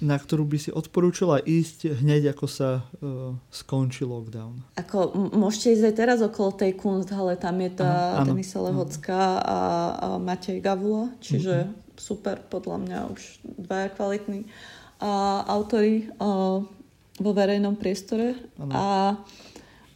na 0.00 0.16
ktorú 0.16 0.44
by 0.44 0.58
si 0.60 0.70
odporúčila 0.72 1.40
ísť 1.40 2.04
hneď, 2.04 2.36
ako 2.36 2.46
sa 2.48 2.84
uh, 3.00 3.36
skončí 3.48 4.04
lockdown? 4.04 4.60
Ako, 4.76 5.12
môžete 5.32 5.76
ísť 5.76 5.84
aj 5.88 5.94
teraz 5.96 6.18
okolo 6.20 6.56
tej 6.56 6.76
Kunsthalle, 6.76 7.36
tam 7.40 7.60
je 7.60 7.70
tá 7.80 8.20
Denisa 8.24 8.60
Lehocká 8.60 9.40
a, 9.40 9.40
a 9.40 9.58
Matej 10.20 10.60
Gavula, 10.60 11.12
čiže 11.20 11.68
uh-huh. 11.68 11.96
super, 11.96 12.40
podľa 12.48 12.76
mňa 12.80 12.98
už 13.12 13.20
dvaja 13.44 13.88
kvalitní 13.96 14.48
a, 15.00 15.44
autory 15.48 16.12
a, 16.16 16.60
vo 17.20 17.30
verejnom 17.36 17.76
priestore. 17.76 18.36
Ano. 18.56 18.72
A 18.72 18.84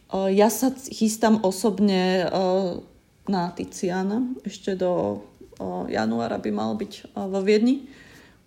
a 0.05 0.29
ja 0.29 0.53
sa 0.53 0.69
chystám 0.71 1.41
osobne 1.41 2.29
a, 2.29 2.77
na 3.25 3.49
Tiziana, 3.53 4.21
ešte 4.45 4.77
do 4.77 5.23
a, 5.57 5.87
januára 5.89 6.37
by 6.37 6.51
mal 6.53 6.71
byť 6.77 7.15
a, 7.15 7.25
vo 7.31 7.39
Viedni. 7.41 7.87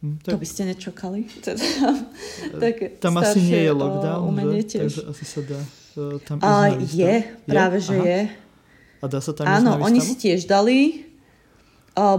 Hm, 0.04 0.22
tak... 0.22 0.30
To 0.34 0.36
by 0.38 0.46
ste 0.46 0.62
nečakali. 0.70 1.26
Teda, 1.42 1.64
tak 2.62 3.02
tam 3.02 3.18
asi 3.18 3.38
nie 3.42 3.66
je 3.66 3.72
lockdown, 3.74 4.22
umenie 4.30 4.62
že? 4.62 4.78
takže 4.86 5.02
asi 5.10 5.24
sa 5.26 5.40
dá 5.42 5.60
uh, 5.98 6.16
tam 6.22 6.36
ísť 6.38 6.46
A 6.46 6.54
je, 6.78 7.14
práve 7.48 7.76
že 7.82 7.96
Aha. 7.98 8.06
je. 8.06 8.20
A 8.98 9.04
dá 9.06 9.18
sa 9.22 9.32
tam 9.34 9.46
Áno, 9.46 9.78
oni 9.82 9.98
si 9.98 10.14
tiež 10.14 10.46
dali 10.46 11.07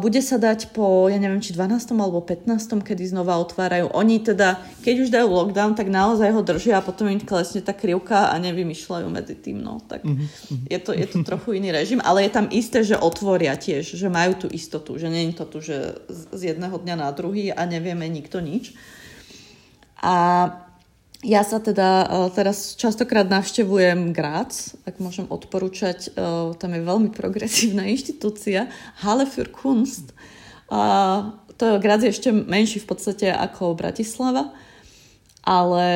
bude 0.01 0.19
sa 0.19 0.41
dať 0.41 0.73
po, 0.75 1.07
ja 1.07 1.21
neviem, 1.21 1.39
či 1.39 1.53
12. 1.53 1.93
alebo 1.95 2.19
15. 2.19 2.83
kedy 2.83 3.13
znova 3.13 3.37
otvárajú. 3.39 3.93
Oni 3.93 4.19
teda, 4.19 4.59
keď 4.81 4.95
už 5.05 5.09
dajú 5.13 5.27
lockdown, 5.29 5.77
tak 5.77 5.87
naozaj 5.87 6.29
ho 6.35 6.41
držia 6.41 6.81
a 6.81 6.85
potom 6.85 7.07
im 7.07 7.21
klesne 7.21 7.61
tá 7.61 7.71
krivka 7.71 8.33
a 8.33 8.35
nevymýšľajú 8.41 9.07
medzi 9.07 9.37
tým. 9.37 9.61
No. 9.61 9.79
Tak 9.85 10.03
mm-hmm. 10.03 10.67
je, 10.67 10.79
to, 10.81 10.91
je 10.91 11.07
to 11.07 11.17
trochu 11.21 11.61
iný 11.61 11.69
režim, 11.71 12.01
ale 12.01 12.25
je 12.25 12.31
tam 12.33 12.47
isté, 12.49 12.81
že 12.81 12.97
otvoria 12.97 13.53
tiež, 13.55 13.93
že 13.93 14.07
majú 14.09 14.45
tú 14.45 14.47
istotu, 14.49 14.97
že 14.97 15.07
nie 15.07 15.29
je 15.29 15.37
to 15.37 15.45
tu, 15.45 15.57
že 15.61 16.01
z 16.09 16.55
jedného 16.55 16.75
dňa 16.75 16.95
na 16.99 17.09
druhý 17.13 17.53
a 17.53 17.63
nevieme 17.69 18.09
nikto 18.09 18.41
nič. 18.41 18.73
A 19.99 20.68
ja 21.19 21.43
sa 21.43 21.59
teda 21.59 22.07
uh, 22.07 22.07
teraz 22.31 22.79
častokrát 22.79 23.27
navštevujem 23.27 24.15
Graz, 24.15 24.79
ak 24.87 25.03
môžem 25.03 25.27
odporúčať, 25.27 26.15
uh, 26.15 26.55
tam 26.55 26.71
je 26.71 26.87
veľmi 26.87 27.11
progresívna 27.11 27.83
inštitúcia, 27.91 28.71
Halle 29.03 29.27
für 29.27 29.51
Kunst. 29.51 30.15
Uh, 30.71 31.35
to 31.59 31.75
Graz 31.83 32.07
je 32.07 32.15
ešte 32.15 32.31
menší 32.31 32.79
v 32.79 32.87
podstate 32.87 33.27
ako 33.35 33.75
Bratislava, 33.75 34.55
ale 35.43 35.87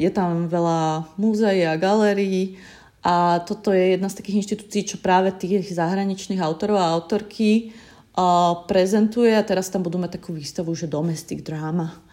je 0.00 0.08
tam 0.08 0.48
veľa 0.48 1.12
múzeí 1.20 1.60
a 1.68 1.76
galérií. 1.76 2.56
A 3.00 3.40
toto 3.44 3.72
je 3.72 3.96
jedna 3.96 4.12
z 4.12 4.16
takých 4.20 4.44
inštitúcií, 4.44 4.84
čo 4.84 5.00
práve 5.00 5.32
tých 5.32 5.72
zahraničných 5.72 6.40
autorov 6.40 6.80
a 6.80 6.92
autorky 6.92 7.72
uh, 8.16 8.64
prezentuje. 8.64 9.32
A 9.36 9.44
teraz 9.44 9.68
tam 9.68 9.84
budú 9.84 10.00
mať 10.00 10.20
takú 10.20 10.32
výstavu, 10.32 10.72
že 10.72 10.88
Domestic 10.88 11.44
Drama 11.44 12.09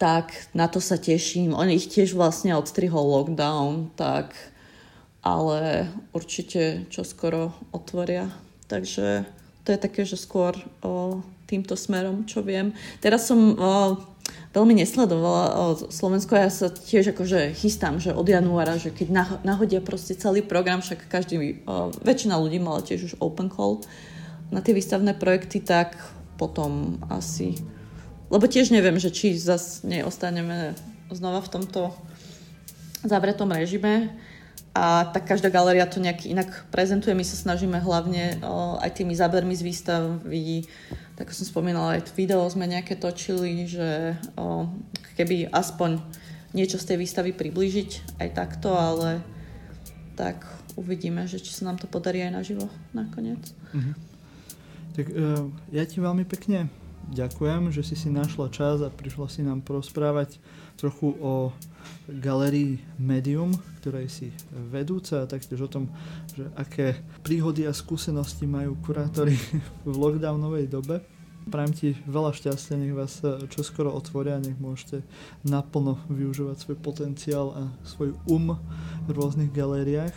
tak 0.00 0.32
na 0.56 0.64
to 0.64 0.80
sa 0.80 0.96
teším. 0.96 1.52
On 1.52 1.68
ich 1.68 1.92
tiež 1.92 2.16
vlastne 2.16 2.56
odstrihol 2.56 3.04
lockdown, 3.04 3.92
tak 4.00 4.32
ale 5.20 5.92
určite 6.16 6.88
čo 6.88 7.04
skoro 7.04 7.52
otvoria. 7.68 8.32
Takže 8.64 9.28
to 9.68 9.68
je 9.76 9.78
také, 9.78 10.08
že 10.08 10.16
skôr 10.16 10.56
o, 10.80 11.20
týmto 11.44 11.76
smerom, 11.76 12.24
čo 12.24 12.40
viem. 12.40 12.72
Teraz 13.04 13.28
som 13.28 13.36
o, 13.36 14.00
veľmi 14.56 14.80
nesledovala 14.80 15.44
o, 15.52 15.52
Slovensko, 15.92 16.32
ja 16.32 16.48
sa 16.48 16.72
tiež 16.72 17.12
akože 17.12 17.52
chystám, 17.52 18.00
že 18.00 18.16
od 18.16 18.24
januára, 18.24 18.80
že 18.80 18.88
keď 18.88 19.36
nahodia 19.44 19.84
proste 19.84 20.16
celý 20.16 20.40
program, 20.40 20.80
však 20.80 21.12
každý, 21.12 21.60
o, 21.68 21.92
väčšina 22.00 22.40
ľudí 22.40 22.56
mala 22.56 22.80
tiež 22.80 23.12
už 23.12 23.14
open 23.20 23.52
call 23.52 23.84
na 24.48 24.64
tie 24.64 24.72
výstavné 24.72 25.12
projekty, 25.12 25.60
tak 25.60 25.92
potom 26.40 26.96
asi 27.12 27.60
lebo 28.30 28.46
tiež 28.46 28.70
neviem, 28.70 28.96
že 28.96 29.10
či 29.10 29.34
zase 29.34 29.82
neostaneme 29.82 30.78
znova 31.10 31.42
v 31.42 31.52
tomto 31.58 31.90
zavretom 33.02 33.50
režime 33.50 34.14
a 34.70 35.10
tak 35.10 35.26
každá 35.26 35.50
galéria 35.50 35.82
to 35.90 35.98
nejak 35.98 36.30
inak 36.30 36.46
prezentuje. 36.70 37.10
My 37.10 37.26
sa 37.26 37.34
snažíme 37.34 37.82
hlavne 37.82 38.38
o, 38.46 38.78
aj 38.78 39.02
tými 39.02 39.18
zábermi 39.18 39.50
z 39.58 39.66
výstavy, 39.66 40.70
tak 41.18 41.34
som 41.34 41.42
spomínala, 41.42 41.98
aj 41.98 42.14
video 42.14 42.46
sme 42.46 42.70
nejaké 42.70 42.94
točili, 42.94 43.66
že 43.66 44.14
o, 44.38 44.70
keby 45.18 45.50
aspoň 45.50 45.98
niečo 46.54 46.78
z 46.78 46.94
tej 46.94 46.96
výstavy 47.02 47.34
priblížiť 47.34 48.20
aj 48.22 48.28
takto, 48.30 48.78
ale 48.78 49.26
tak 50.14 50.46
uvidíme, 50.78 51.26
že 51.26 51.42
či 51.42 51.50
sa 51.50 51.66
nám 51.66 51.82
to 51.82 51.90
podarí 51.90 52.22
aj 52.22 52.32
naživo 52.34 52.70
nakoniec. 52.94 53.42
Mm-hmm. 53.74 53.94
Tak 54.90 55.06
uh, 55.06 55.46
ja 55.70 55.82
ti 55.86 56.02
veľmi 56.02 56.26
pekne 56.26 56.66
ďakujem, 57.10 57.74
že 57.74 57.82
si 57.82 57.98
si 57.98 58.08
našla 58.08 58.48
čas 58.54 58.78
a 58.80 58.88
prišla 58.88 59.26
si 59.26 59.42
nám 59.42 59.66
porozprávať 59.66 60.38
trochu 60.78 61.12
o 61.18 61.50
galerii 62.06 62.80
Medium, 62.96 63.52
ktorej 63.82 64.06
si 64.08 64.28
vedúca 64.50 65.22
a 65.22 65.30
taktiež 65.30 65.66
o 65.66 65.70
tom, 65.70 65.90
že 66.32 66.46
aké 66.54 66.98
príhody 67.26 67.66
a 67.66 67.74
skúsenosti 67.74 68.46
majú 68.46 68.78
kurátori 68.80 69.36
v 69.88 69.94
lockdownovej 69.94 70.66
dobe. 70.70 71.02
Prajem 71.50 71.72
ti 71.72 71.88
veľa 72.04 72.36
šťastia, 72.36 72.78
nech 72.78 72.94
vás 72.94 73.24
čoskoro 73.50 73.90
otvoria, 73.90 74.38
nech 74.38 74.60
môžete 74.60 75.02
naplno 75.42 75.98
využívať 76.12 76.56
svoj 76.62 76.78
potenciál 76.78 77.46
a 77.56 77.62
svoj 77.82 78.14
um 78.28 78.54
v 79.04 79.08
rôznych 79.10 79.50
galériách. 79.50 80.14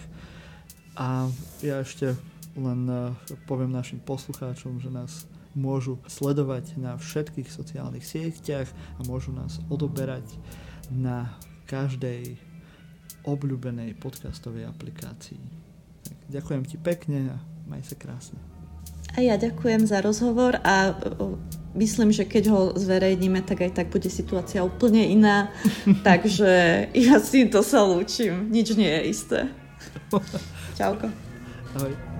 A 0.94 1.26
ja 1.64 1.82
ešte 1.82 2.14
len 2.54 2.86
poviem 3.50 3.74
našim 3.74 3.98
poslucháčom, 4.04 4.78
že 4.78 4.94
nás 4.94 5.26
môžu 5.54 6.02
sledovať 6.10 6.78
na 6.78 6.98
všetkých 6.98 7.50
sociálnych 7.50 8.06
sieťach 8.06 8.70
a 8.98 9.02
môžu 9.06 9.34
nás 9.34 9.62
odoberať 9.70 10.26
na 10.90 11.34
každej 11.70 12.38
obľúbenej 13.24 13.96
podcastovej 13.98 14.68
aplikácii. 14.68 15.40
Tak, 16.04 16.18
ďakujem 16.28 16.64
ti 16.68 16.76
pekne 16.76 17.20
a 17.34 17.38
maj 17.70 17.82
sa 17.88 17.96
krásne. 17.96 18.38
A 19.14 19.22
ja 19.22 19.38
ďakujem 19.38 19.86
za 19.86 20.02
rozhovor 20.02 20.58
a 20.66 20.98
myslím, 21.78 22.10
že 22.10 22.26
keď 22.26 22.44
ho 22.50 22.62
zverejníme, 22.74 23.46
tak 23.46 23.62
aj 23.62 23.72
tak 23.78 23.88
bude 23.94 24.10
situácia 24.10 24.66
úplne 24.66 25.06
iná. 25.06 25.54
Takže 26.08 26.52
ja 26.98 27.22
si 27.22 27.46
to 27.46 27.62
sa 27.62 27.86
lúčim. 27.86 28.50
Nič 28.50 28.74
nie 28.74 28.90
je 28.90 29.02
isté. 29.14 29.40
Čauko. 30.78 31.14
Ahoj. 31.78 32.13